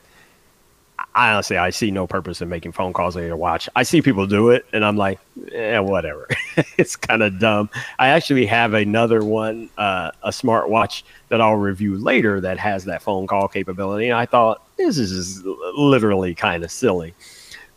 I 1.17 1.33
honestly, 1.33 1.57
I 1.57 1.71
see 1.71 1.91
no 1.91 2.07
purpose 2.07 2.43
in 2.43 2.49
making 2.49 2.73
phone 2.73 2.93
calls 2.93 3.17
on 3.17 3.23
your 3.23 3.37
watch. 3.37 3.69
I 3.75 3.83
see 3.83 4.03
people 4.03 4.27
do 4.27 4.51
it, 4.51 4.67
and 4.73 4.85
I'm 4.85 4.97
like, 4.97 5.19
yeah, 5.51 5.81
whatever. 5.81 6.29
it's 6.77 6.95
kind 6.95 7.23
of 7.23 7.39
dumb. 7.39 7.71
I 7.99 8.09
actually 8.09 8.47
have 8.47 8.75
another 8.75 9.25
one, 9.25 9.71
uh, 9.79 10.13
a 10.23 10.29
smartwatch 10.29 11.05
that 11.29 11.41
I'll 11.41 11.57
review 11.57 11.97
later 11.97 12.41
that 12.43 12.59
has 12.59 12.85
that 12.85 13.03
phone 13.03 13.27
call 13.27 13.49
capability. 13.49 14.09
And 14.09 14.17
I 14.17 14.27
thought 14.27 14.63
this 14.77 14.99
is 14.99 15.43
literally 15.75 16.35
kind 16.35 16.63
of 16.63 16.71
silly. 16.71 17.15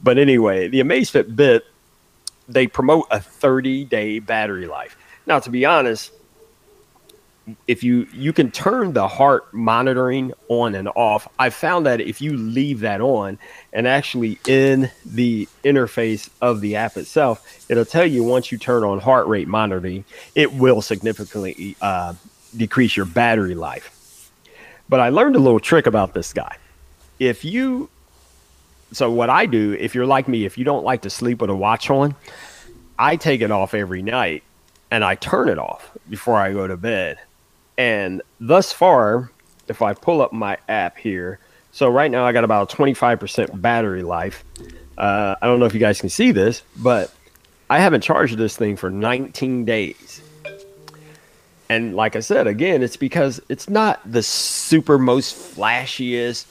But 0.01 0.17
anyway, 0.17 0.67
the 0.67 0.81
Amazfit 0.81 1.35
Bip 1.35 1.65
they 2.49 2.67
promote 2.67 3.05
a 3.11 3.19
30 3.19 3.85
day 3.85 4.19
battery 4.19 4.67
life. 4.67 4.97
Now, 5.27 5.39
to 5.39 5.49
be 5.49 5.63
honest, 5.65 6.11
if 7.67 7.83
you 7.83 8.07
you 8.13 8.33
can 8.33 8.51
turn 8.51 8.93
the 8.93 9.07
heart 9.07 9.53
monitoring 9.53 10.33
on 10.47 10.75
and 10.75 10.87
off. 10.89 11.27
I 11.37 11.49
found 11.49 11.85
that 11.85 12.01
if 12.01 12.21
you 12.21 12.35
leave 12.35 12.81
that 12.81 13.01
on 13.01 13.37
and 13.73 13.87
actually 13.87 14.39
in 14.47 14.89
the 15.05 15.47
interface 15.63 16.29
of 16.41 16.61
the 16.61 16.75
app 16.75 16.97
itself 16.97 17.65
it'll 17.69 17.85
tell 17.85 18.05
you 18.05 18.23
once 18.23 18.51
you 18.51 18.57
turn 18.57 18.83
on 18.83 18.99
heart 18.99 19.27
rate 19.27 19.47
monitoring 19.47 20.03
it 20.35 20.53
will 20.53 20.81
significantly 20.81 21.75
uh, 21.81 22.13
decrease 22.55 22.95
your 22.95 23.05
battery 23.05 23.55
life. 23.55 24.31
But 24.87 24.99
i 24.99 25.09
learned 25.09 25.35
a 25.35 25.39
little 25.39 25.59
trick 25.59 25.85
about 25.85 26.13
this 26.13 26.33
guy. 26.33 26.57
If 27.19 27.43
you 27.43 27.89
so 28.91 29.11
what 29.11 29.29
i 29.29 29.45
do 29.45 29.73
if 29.73 29.93
you're 29.93 30.05
like 30.05 30.27
me 30.27 30.45
if 30.45 30.57
you 30.57 30.63
don't 30.63 30.83
like 30.83 31.01
to 31.03 31.09
sleep 31.09 31.41
with 31.41 31.49
a 31.49 31.55
watch 31.55 31.89
on 31.89 32.15
i 32.97 33.15
take 33.15 33.41
it 33.41 33.51
off 33.51 33.73
every 33.73 34.01
night 34.01 34.43
and 34.91 35.03
i 35.03 35.15
turn 35.15 35.49
it 35.49 35.59
off 35.59 35.91
before 36.09 36.37
i 36.37 36.51
go 36.51 36.67
to 36.67 36.77
bed 36.77 37.19
and 37.79 38.21
thus 38.41 38.73
far, 38.73 39.31
if 39.69 39.81
I 39.81 39.93
pull 39.93 40.21
up 40.21 40.33
my 40.33 40.57
app 40.67 40.97
here, 40.97 41.39
so 41.71 41.87
right 41.87 42.11
now 42.11 42.25
I 42.25 42.33
got 42.33 42.43
about 42.43 42.69
25% 42.69 43.61
battery 43.61 44.03
life. 44.03 44.43
Uh, 44.97 45.35
I 45.41 45.47
don't 45.47 45.61
know 45.61 45.65
if 45.65 45.73
you 45.73 45.79
guys 45.79 46.01
can 46.01 46.09
see 46.09 46.33
this, 46.33 46.61
but 46.75 47.13
I 47.69 47.79
haven't 47.79 48.01
charged 48.01 48.37
this 48.37 48.57
thing 48.57 48.75
for 48.75 48.89
19 48.89 49.63
days. 49.63 50.21
And 51.69 51.95
like 51.95 52.17
I 52.17 52.19
said, 52.19 52.47
again, 52.47 52.83
it's 52.83 52.97
because 52.97 53.39
it's 53.47 53.69
not 53.69 54.01
the 54.11 54.23
super 54.23 54.97
most 54.97 55.55
flashiest, 55.55 56.47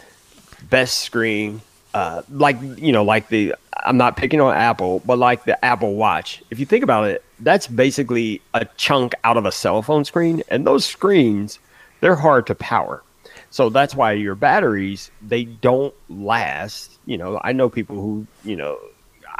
best 0.71 1.01
screen. 1.01 1.61
Uh, 1.93 2.23
like 2.31 2.57
you 2.79 2.93
know, 2.93 3.05
like 3.05 3.29
the 3.29 3.55
I'm 3.77 3.99
not 3.99 4.17
picking 4.17 4.41
on 4.41 4.55
Apple, 4.55 5.01
but 5.05 5.19
like 5.19 5.45
the 5.45 5.63
Apple 5.63 5.95
Watch. 5.95 6.43
If 6.51 6.59
you 6.59 6.65
think 6.65 6.85
about 6.85 7.09
it, 7.09 7.23
that's 7.41 7.67
basically 7.67 8.43
a 8.55 8.65
chunk 8.77 9.15
out 9.25 9.37
of 9.37 9.47
a 9.47 9.53
cell 9.53 9.83
phone 9.83 10.05
screen, 10.05 10.43
and 10.49 10.67
those 10.67 10.85
screens 10.85 11.59
they're 12.01 12.17
hard 12.17 12.47
to 12.47 12.55
power. 12.55 13.03
So 13.51 13.71
that's 13.71 13.95
why 13.95 14.13
your 14.13 14.35
batteries 14.35 15.11
they 15.23 15.45
don't 15.45 15.95
last. 16.09 16.99
You 17.07 17.19
know, 17.19 17.41
I 17.43 17.53
know 17.53 17.69
people 17.69 17.97
who 17.97 18.27
you 18.45 18.57
know. 18.57 18.79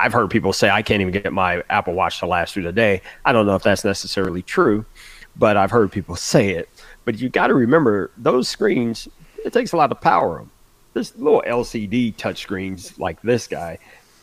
I've 0.01 0.13
heard 0.13 0.31
people 0.31 0.53
say 0.53 0.71
I 0.71 0.83
can't 0.83 1.01
even 1.01 1.13
get 1.13 1.33
my 1.33 1.65
Apple 1.71 1.93
Watch 1.93 2.21
to 2.21 2.27
last 2.27 2.55
through 2.55 2.63
the 2.63 2.73
day. 2.73 3.03
I 3.25 3.33
don't 3.33 3.47
know 3.47 3.57
if 3.57 3.65
that's 3.65 3.85
necessarily 3.85 4.43
true, 4.43 4.87
but 5.35 5.57
I've 5.57 5.73
heard 5.73 5.91
people 5.91 6.15
say 6.17 6.51
it. 6.51 6.69
But 7.05 7.19
you 7.19 7.29
got 7.29 7.49
to 7.49 7.55
remember 7.55 8.13
those 8.17 8.49
screens. 8.49 9.09
It 9.45 9.53
takes 9.53 9.73
a 9.73 9.77
lot 9.77 9.89
to 9.89 9.97
power 9.97 10.39
them. 10.39 10.51
This 10.95 11.17
little 11.17 11.43
LCD 11.47 12.15
touchscreens 12.15 12.99
like 12.99 13.21
this 13.23 13.49
guy, 13.49 13.79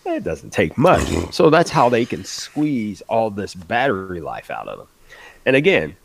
it 0.05 0.23
doesn't 0.23 0.51
take 0.51 0.77
much. 0.77 1.07
So 1.33 1.49
that's 1.49 1.69
how 1.69 1.89
they 1.89 2.05
can 2.05 2.23
squeeze 2.23 3.01
all 3.03 3.29
this 3.29 3.55
battery 3.55 4.21
life 4.21 4.49
out 4.51 4.67
of 4.67 4.77
them. 4.77 4.87
And 5.45 5.55
again, 5.55 5.95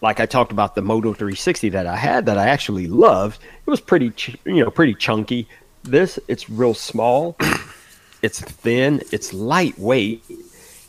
like 0.00 0.20
I 0.20 0.26
talked 0.26 0.52
about 0.52 0.74
the 0.74 0.82
Moto 0.82 1.12
360 1.12 1.70
that 1.70 1.86
I 1.86 1.96
had 1.96 2.26
that 2.26 2.38
I 2.38 2.48
actually 2.48 2.86
loved, 2.86 3.40
it 3.66 3.70
was 3.70 3.80
pretty, 3.80 4.10
ch- 4.10 4.36
you 4.44 4.64
know, 4.64 4.70
pretty 4.70 4.94
chunky. 4.94 5.48
This, 5.82 6.18
it's 6.28 6.48
real 6.48 6.74
small, 6.74 7.36
it's 8.22 8.40
thin, 8.40 9.02
it's 9.12 9.32
lightweight, 9.32 10.22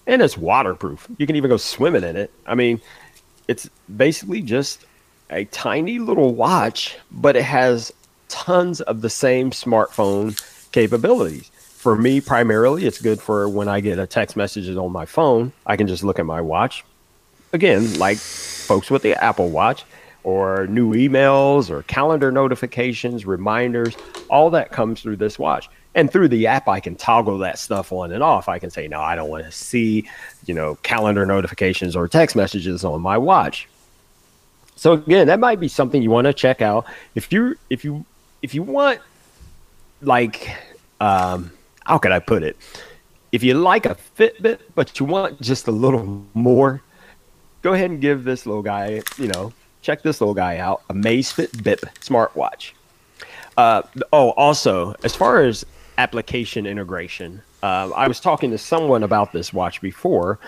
and 0.07 0.21
it's 0.21 0.37
waterproof. 0.37 1.07
You 1.17 1.27
can 1.27 1.35
even 1.35 1.49
go 1.49 1.57
swimming 1.57 2.03
in 2.03 2.15
it. 2.15 2.31
I 2.45 2.55
mean, 2.55 2.81
it's 3.47 3.69
basically 3.95 4.41
just 4.41 4.85
a 5.29 5.45
tiny 5.45 5.99
little 5.99 6.35
watch, 6.35 6.97
but 7.11 7.35
it 7.35 7.43
has 7.43 7.91
tons 8.27 8.81
of 8.81 9.01
the 9.01 9.09
same 9.09 9.51
smartphone 9.51 10.39
capabilities 10.71 11.51
for 11.85 11.95
me 11.95 12.19
primarily 12.19 12.83
it's 12.87 12.99
good 12.99 13.21
for 13.21 13.47
when 13.47 13.67
i 13.67 13.79
get 13.79 13.99
a 13.99 14.07
text 14.07 14.35
messages 14.35 14.75
on 14.75 14.91
my 14.91 15.05
phone 15.05 15.51
i 15.67 15.77
can 15.77 15.85
just 15.85 16.03
look 16.03 16.17
at 16.17 16.25
my 16.25 16.41
watch. 16.41 16.83
Again 17.53 17.93
like 17.99 18.17
folks 18.17 18.89
with 18.89 19.03
the 19.03 19.13
apple 19.23 19.49
watch 19.49 19.85
or 20.23 20.65
new 20.65 20.95
emails 20.95 21.69
or 21.69 21.83
calendar 21.83 22.31
notifications 22.31 23.27
reminders 23.27 23.95
all 24.31 24.49
that 24.49 24.71
comes 24.71 25.03
through 25.03 25.17
this 25.17 25.37
watch. 25.37 25.69
And 25.93 26.11
through 26.11 26.29
the 26.29 26.47
app 26.47 26.67
i 26.67 26.79
can 26.79 26.95
toggle 26.95 27.37
that 27.37 27.59
stuff 27.59 27.91
on 27.91 28.11
and 28.11 28.23
off. 28.23 28.49
I 28.49 28.57
can 28.57 28.71
say 28.71 28.87
no 28.87 28.99
i 28.99 29.13
don't 29.15 29.29
want 29.29 29.45
to 29.45 29.51
see 29.51 30.09
you 30.47 30.55
know 30.55 30.79
calendar 30.81 31.23
notifications 31.23 31.95
or 31.95 32.07
text 32.07 32.35
messages 32.35 32.83
on 32.83 32.99
my 32.99 33.19
watch. 33.19 33.69
So 34.75 34.93
again 34.93 35.27
that 35.27 35.39
might 35.39 35.59
be 35.59 35.67
something 35.67 36.01
you 36.01 36.09
want 36.09 36.25
to 36.25 36.33
check 36.33 36.63
out. 36.63 36.87
If 37.13 37.31
you 37.31 37.57
if 37.69 37.85
you 37.85 38.05
if 38.41 38.55
you 38.55 38.63
want 38.63 39.01
like 40.01 40.49
um 40.99 41.51
how 41.85 41.97
can 41.97 42.11
I 42.11 42.19
put 42.19 42.43
it? 42.43 42.57
If 43.31 43.43
you 43.43 43.53
like 43.53 43.85
a 43.85 43.95
Fitbit, 44.17 44.59
but 44.75 44.99
you 44.99 45.05
want 45.05 45.41
just 45.41 45.67
a 45.67 45.71
little 45.71 46.25
more, 46.33 46.81
go 47.61 47.73
ahead 47.73 47.89
and 47.89 48.01
give 48.01 48.23
this 48.23 48.45
little 48.45 48.61
guy, 48.61 49.01
you 49.17 49.27
know, 49.27 49.53
check 49.81 50.01
this 50.01 50.21
little 50.21 50.33
guy 50.33 50.57
out, 50.57 50.87
Amazfit 50.89 51.63
Bip 51.63 51.81
smartwatch. 51.99 52.71
Uh, 53.57 53.83
oh, 54.11 54.31
also, 54.31 54.95
as 55.03 55.15
far 55.15 55.41
as 55.41 55.65
application 55.97 56.65
integration, 56.65 57.41
uh, 57.63 57.89
I 57.95 58.07
was 58.07 58.19
talking 58.19 58.51
to 58.51 58.57
someone 58.57 59.03
about 59.03 59.31
this 59.31 59.53
watch 59.53 59.81
before, 59.81 60.39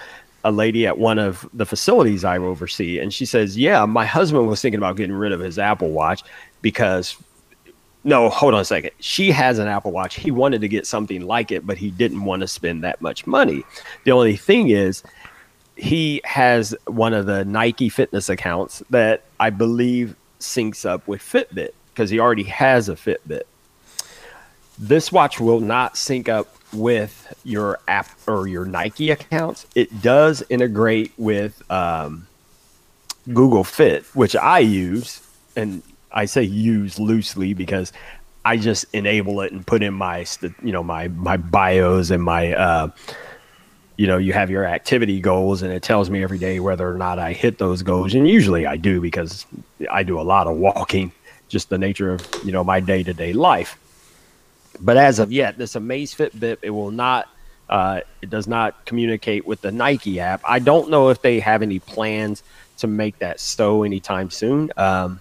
a 0.43 0.51
lady 0.51 0.85
at 0.87 0.97
one 0.97 1.19
of 1.19 1.47
the 1.53 1.65
facilities 1.65 2.23
I 2.23 2.37
oversee, 2.37 2.99
and 2.99 3.13
she 3.13 3.25
says, 3.25 3.57
"Yeah, 3.57 3.85
my 3.85 4.05
husband 4.05 4.47
was 4.47 4.61
thinking 4.61 4.77
about 4.77 4.95
getting 4.95 5.15
rid 5.15 5.31
of 5.31 5.39
his 5.39 5.57
Apple 5.59 5.89
Watch 5.89 6.23
because 6.61 7.17
no, 8.07 8.29
hold 8.29 8.53
on 8.53 8.61
a 8.61 8.65
second. 8.65 8.91
She 9.01 9.31
has 9.31 9.59
an 9.59 9.67
Apple 9.67 9.91
Watch. 9.91 10.15
He 10.15 10.31
wanted 10.31 10.61
to 10.61 10.69
get 10.69 10.87
something 10.87 11.27
like 11.27 11.51
it, 11.51 11.67
but 11.67 11.77
he 11.77 11.91
didn't 11.91 12.23
want 12.23 12.39
to 12.39 12.47
spend 12.47 12.81
that 12.85 13.01
much 13.01 13.27
money. 13.27 13.65
The 14.05 14.11
only 14.13 14.37
thing 14.37 14.69
is, 14.69 15.03
he 15.75 16.21
has 16.23 16.73
one 16.85 17.13
of 17.13 17.25
the 17.25 17.43
Nike 17.43 17.89
fitness 17.89 18.29
accounts 18.29 18.81
that 18.91 19.25
I 19.41 19.49
believe 19.49 20.15
syncs 20.39 20.85
up 20.85 21.05
with 21.05 21.21
Fitbit 21.21 21.71
because 21.93 22.09
he 22.09 22.17
already 22.17 22.43
has 22.43 22.87
a 22.87 22.95
Fitbit. 22.95 23.41
This 24.79 25.11
watch 25.11 25.41
will 25.41 25.59
not 25.59 25.97
sync 25.97 26.29
up 26.29 26.55
with 26.71 27.37
your 27.43 27.77
app 27.89 28.07
or 28.25 28.47
your 28.47 28.63
Nike 28.63 29.11
accounts. 29.11 29.67
It 29.75 30.01
does 30.01 30.43
integrate 30.49 31.11
with 31.17 31.61
um, 31.69 32.25
Google 33.33 33.65
Fit, 33.65 34.05
which 34.13 34.33
I 34.33 34.59
use, 34.59 35.27
and 35.57 35.83
I 36.11 36.25
say 36.25 36.43
use 36.43 36.99
loosely 36.99 37.53
because 37.53 37.93
I 38.45 38.57
just 38.57 38.85
enable 38.93 39.41
it 39.41 39.51
and 39.51 39.65
put 39.65 39.83
in 39.83 39.93
my 39.93 40.25
you 40.63 40.71
know 40.71 40.83
my 40.83 41.09
my 41.09 41.37
bios 41.37 42.11
and 42.11 42.23
my 42.23 42.53
uh, 42.53 42.89
you 43.97 44.07
know 44.07 44.17
you 44.17 44.33
have 44.33 44.49
your 44.49 44.65
activity 44.65 45.19
goals 45.19 45.61
and 45.63 45.73
it 45.73 45.83
tells 45.83 46.09
me 46.09 46.23
every 46.23 46.37
day 46.37 46.59
whether 46.59 46.89
or 46.89 46.97
not 46.97 47.19
I 47.19 47.33
hit 47.33 47.57
those 47.57 47.83
goals 47.83 48.13
and 48.13 48.27
usually 48.27 48.65
I 48.65 48.77
do 48.77 49.01
because 49.01 49.45
I 49.91 50.03
do 50.03 50.19
a 50.19 50.23
lot 50.23 50.47
of 50.47 50.55
walking 50.55 51.11
just 51.49 51.69
the 51.69 51.77
nature 51.77 52.13
of 52.13 52.27
you 52.43 52.51
know 52.51 52.63
my 52.63 52.79
day 52.79 53.03
to 53.03 53.13
day 53.13 53.33
life. 53.33 53.77
But 54.79 54.97
as 54.97 55.19
of 55.19 55.31
yet, 55.31 55.57
this 55.57 55.73
Amazfit 55.73 56.39
Bip 56.39 56.59
it 56.61 56.69
will 56.69 56.91
not 56.91 57.27
uh, 57.69 58.01
it 58.21 58.29
does 58.29 58.47
not 58.47 58.85
communicate 58.85 59.45
with 59.45 59.61
the 59.61 59.71
Nike 59.71 60.19
app. 60.19 60.41
I 60.47 60.59
don't 60.59 60.89
know 60.89 61.09
if 61.09 61.21
they 61.21 61.39
have 61.39 61.61
any 61.61 61.79
plans 61.79 62.43
to 62.77 62.87
make 62.87 63.19
that 63.19 63.39
so 63.39 63.83
anytime 63.83 64.29
soon. 64.29 64.71
Um, 64.77 65.19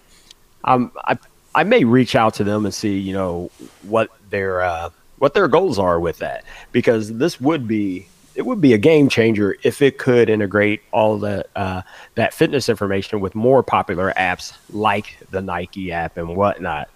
um, 0.67 0.93
I 1.05 1.17
I 1.55 1.65
may 1.65 1.85
reach 1.85 2.15
out 2.15 2.35
to 2.35 2.45
them 2.45 2.65
and 2.65 2.75
see 2.75 2.99
you 2.99 3.15
know 3.15 3.51
what 3.83 4.11
their 4.31 4.61
uh, 4.61 4.91
what 5.19 5.35
their 5.35 5.49
goals 5.49 5.79
are 5.79 5.99
with 5.99 6.19
that 6.19 6.45
because 6.73 7.17
this 7.17 7.41
would 7.41 7.67
be 7.67 8.07
it 8.35 8.45
would 8.45 8.61
be 8.61 8.75
a 8.75 8.79
game 8.79 9.09
changer 9.09 9.57
if 9.63 9.81
it 9.81 9.97
could 9.97 10.29
integrate 10.29 10.83
all 10.93 11.19
the 11.19 11.47
uh, 11.57 11.83
that 12.17 12.35
fitness 12.35 12.69
information 12.69 13.21
with 13.21 13.35
more 13.35 13.63
popular 13.63 14.13
apps 14.17 14.53
like 14.71 15.17
the 15.31 15.41
Nike 15.41 15.91
app 15.91 16.19
and 16.19 16.37
whatnot. 16.37 16.91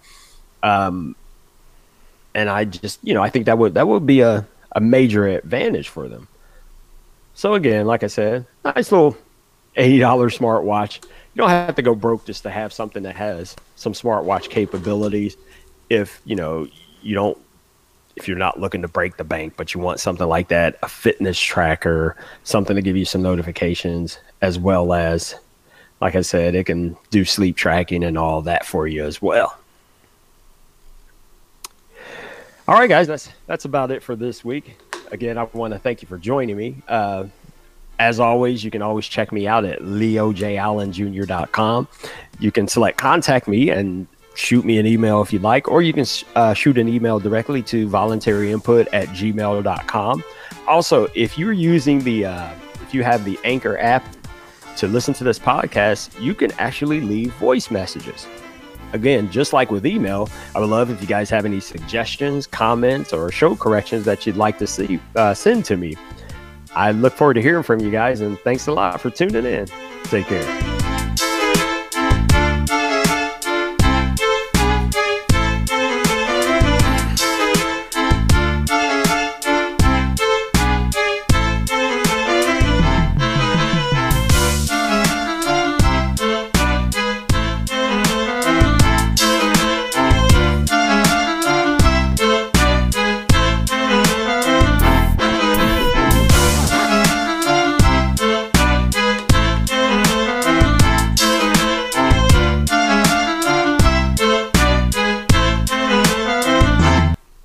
Um, 0.63 1.17
and 2.35 2.51
I 2.51 2.67
just 2.67 3.01
you 3.03 3.15
know 3.15 3.23
I 3.23 3.31
think 3.31 3.47
that 3.47 3.57
would 3.57 3.75
that 3.75 3.89
would 3.89 4.07
be 4.07 4.21
a 4.21 4.47
a 4.73 4.81
major 4.81 5.27
advantage 5.27 5.89
for 5.89 6.09
them. 6.09 6.29
So 7.35 7.55
again, 7.55 7.87
like 7.87 8.03
I 8.03 8.09
said, 8.09 8.47
nice 8.65 8.93
little 8.93 9.17
eighty 9.77 9.99
dollar 9.99 10.29
smartwatch 10.29 11.03
you 11.35 11.41
don't 11.41 11.51
have 11.51 11.75
to 11.77 11.83
go 11.83 11.95
broke 11.95 12.25
just 12.25 12.43
to 12.43 12.51
have 12.51 12.73
something 12.73 13.03
that 13.05 13.17
has 13.17 13.57
some 13.77 13.93
smartwatch 13.93 14.51
capabilities. 14.51 15.37
If 15.89 16.21
you 16.25 16.37
know 16.37 16.67
you 17.03 17.15
don't, 17.15 17.39
if 18.17 18.29
you're 18.29 18.37
not 18.37 18.61
looking 18.61 18.83
to 18.83 18.89
break 18.89 19.17
the 19.17 19.25
bank, 19.25 19.55
but 19.57 19.75
you 19.75 19.81
want 19.81 20.01
something 20.01 20.27
like 20.27 20.49
that, 20.49 20.79
a 20.83 20.89
fitness 20.89 21.39
tracker, 21.39 22.17
something 22.45 22.77
to 22.77 22.83
give 22.83 22.97
you 22.97 23.05
some 23.05 23.23
notifications, 23.23 24.19
as 24.43 24.59
well 24.59 24.93
as, 24.93 25.35
like 26.01 26.15
I 26.15 26.21
said, 26.23 26.55
it 26.55 26.65
can 26.65 26.97
do 27.11 27.25
sleep 27.25 27.57
tracking 27.57 28.05
and 28.05 28.19
all 28.19 28.43
that 28.43 28.67
for 28.67 28.87
you 28.87 29.05
as 29.05 29.23
well. 29.23 29.57
All 32.69 32.79
right, 32.79 32.89
guys, 32.89 33.07
that's 33.09 33.29
that's 33.47 33.65
about 33.65 33.91
it 33.91 34.03
for 34.03 34.15
this 34.15 34.45
week. 34.45 34.77
Again, 35.11 35.39
I 35.39 35.45
want 35.45 35.73
to 35.75 35.79
thank 35.81 36.03
you 36.03 36.09
for 36.09 36.19
joining 36.19 36.57
me. 36.57 36.77
Uh, 36.87 37.25
as 38.01 38.19
always, 38.19 38.65
you 38.65 38.71
can 38.71 38.81
always 38.81 39.07
check 39.07 39.31
me 39.31 39.47
out 39.47 39.67
at 39.67 39.81
leojallenjr.com. 39.81 41.89
You 42.39 42.51
can 42.51 42.67
select 42.67 42.97
contact 42.97 43.47
me 43.47 43.69
and 43.69 44.07
shoot 44.35 44.65
me 44.65 44.79
an 44.79 44.87
email 44.87 45.21
if 45.21 45.35
you'd 45.35 45.43
like, 45.43 45.69
or 45.69 45.83
you 45.83 45.93
can 45.93 46.07
uh, 46.35 46.55
shoot 46.55 46.79
an 46.79 46.89
email 46.89 47.21
directly 47.21 47.63
to 47.65 47.87
voluntaryinput 47.91 48.89
at 48.95 49.09
gmail.com. 49.09 50.25
Also, 50.67 51.09
if 51.15 51.37
you're 51.37 51.53
using 51.53 52.03
the, 52.03 52.25
uh, 52.25 52.51
if 52.83 52.95
you 52.95 53.03
have 53.03 53.27
the 53.27 53.39
Anchor 53.45 53.77
app 53.79 54.03
to 54.79 54.89
listen 54.89 55.13
to 55.13 55.23
this 55.23 55.39
podcast, 55.39 56.19
you 56.19 56.35
can 56.35 56.51
actually 56.53 57.03
leave 57.03 57.35
voice 57.35 57.71
messages. 57.71 58.27
Again, 58.95 59.31
just 59.31 59.53
like 59.53 59.71
with 59.71 59.85
email, 59.85 60.31
I 60.55 60.61
would 60.61 60.71
love 60.71 60.89
if 60.89 61.03
you 61.03 61.07
guys 61.07 61.29
have 61.29 61.45
any 61.45 61.61
suggestions, 61.61 62.47
comments, 62.47 63.13
or 63.13 63.31
show 63.31 63.55
corrections 63.55 64.07
that 64.07 64.27
you'd 64.27 64.39
like 64.39 64.57
to 64.59 64.67
see 64.67 64.99
uh, 65.17 65.35
send 65.35 65.67
to 65.67 65.77
me. 65.77 65.99
I 66.75 66.93
look 66.93 67.15
forward 67.15 67.35
to 67.35 67.43
hearing 67.43 67.63
from 67.63 67.81
you 67.81 67.91
guys, 67.91 68.21
and 68.21 68.39
thanks 68.41 68.67
a 68.67 68.73
lot 68.73 69.01
for 69.01 69.11
tuning 69.11 69.45
in. 69.45 69.67
Take 70.05 70.27
care. 70.27 70.70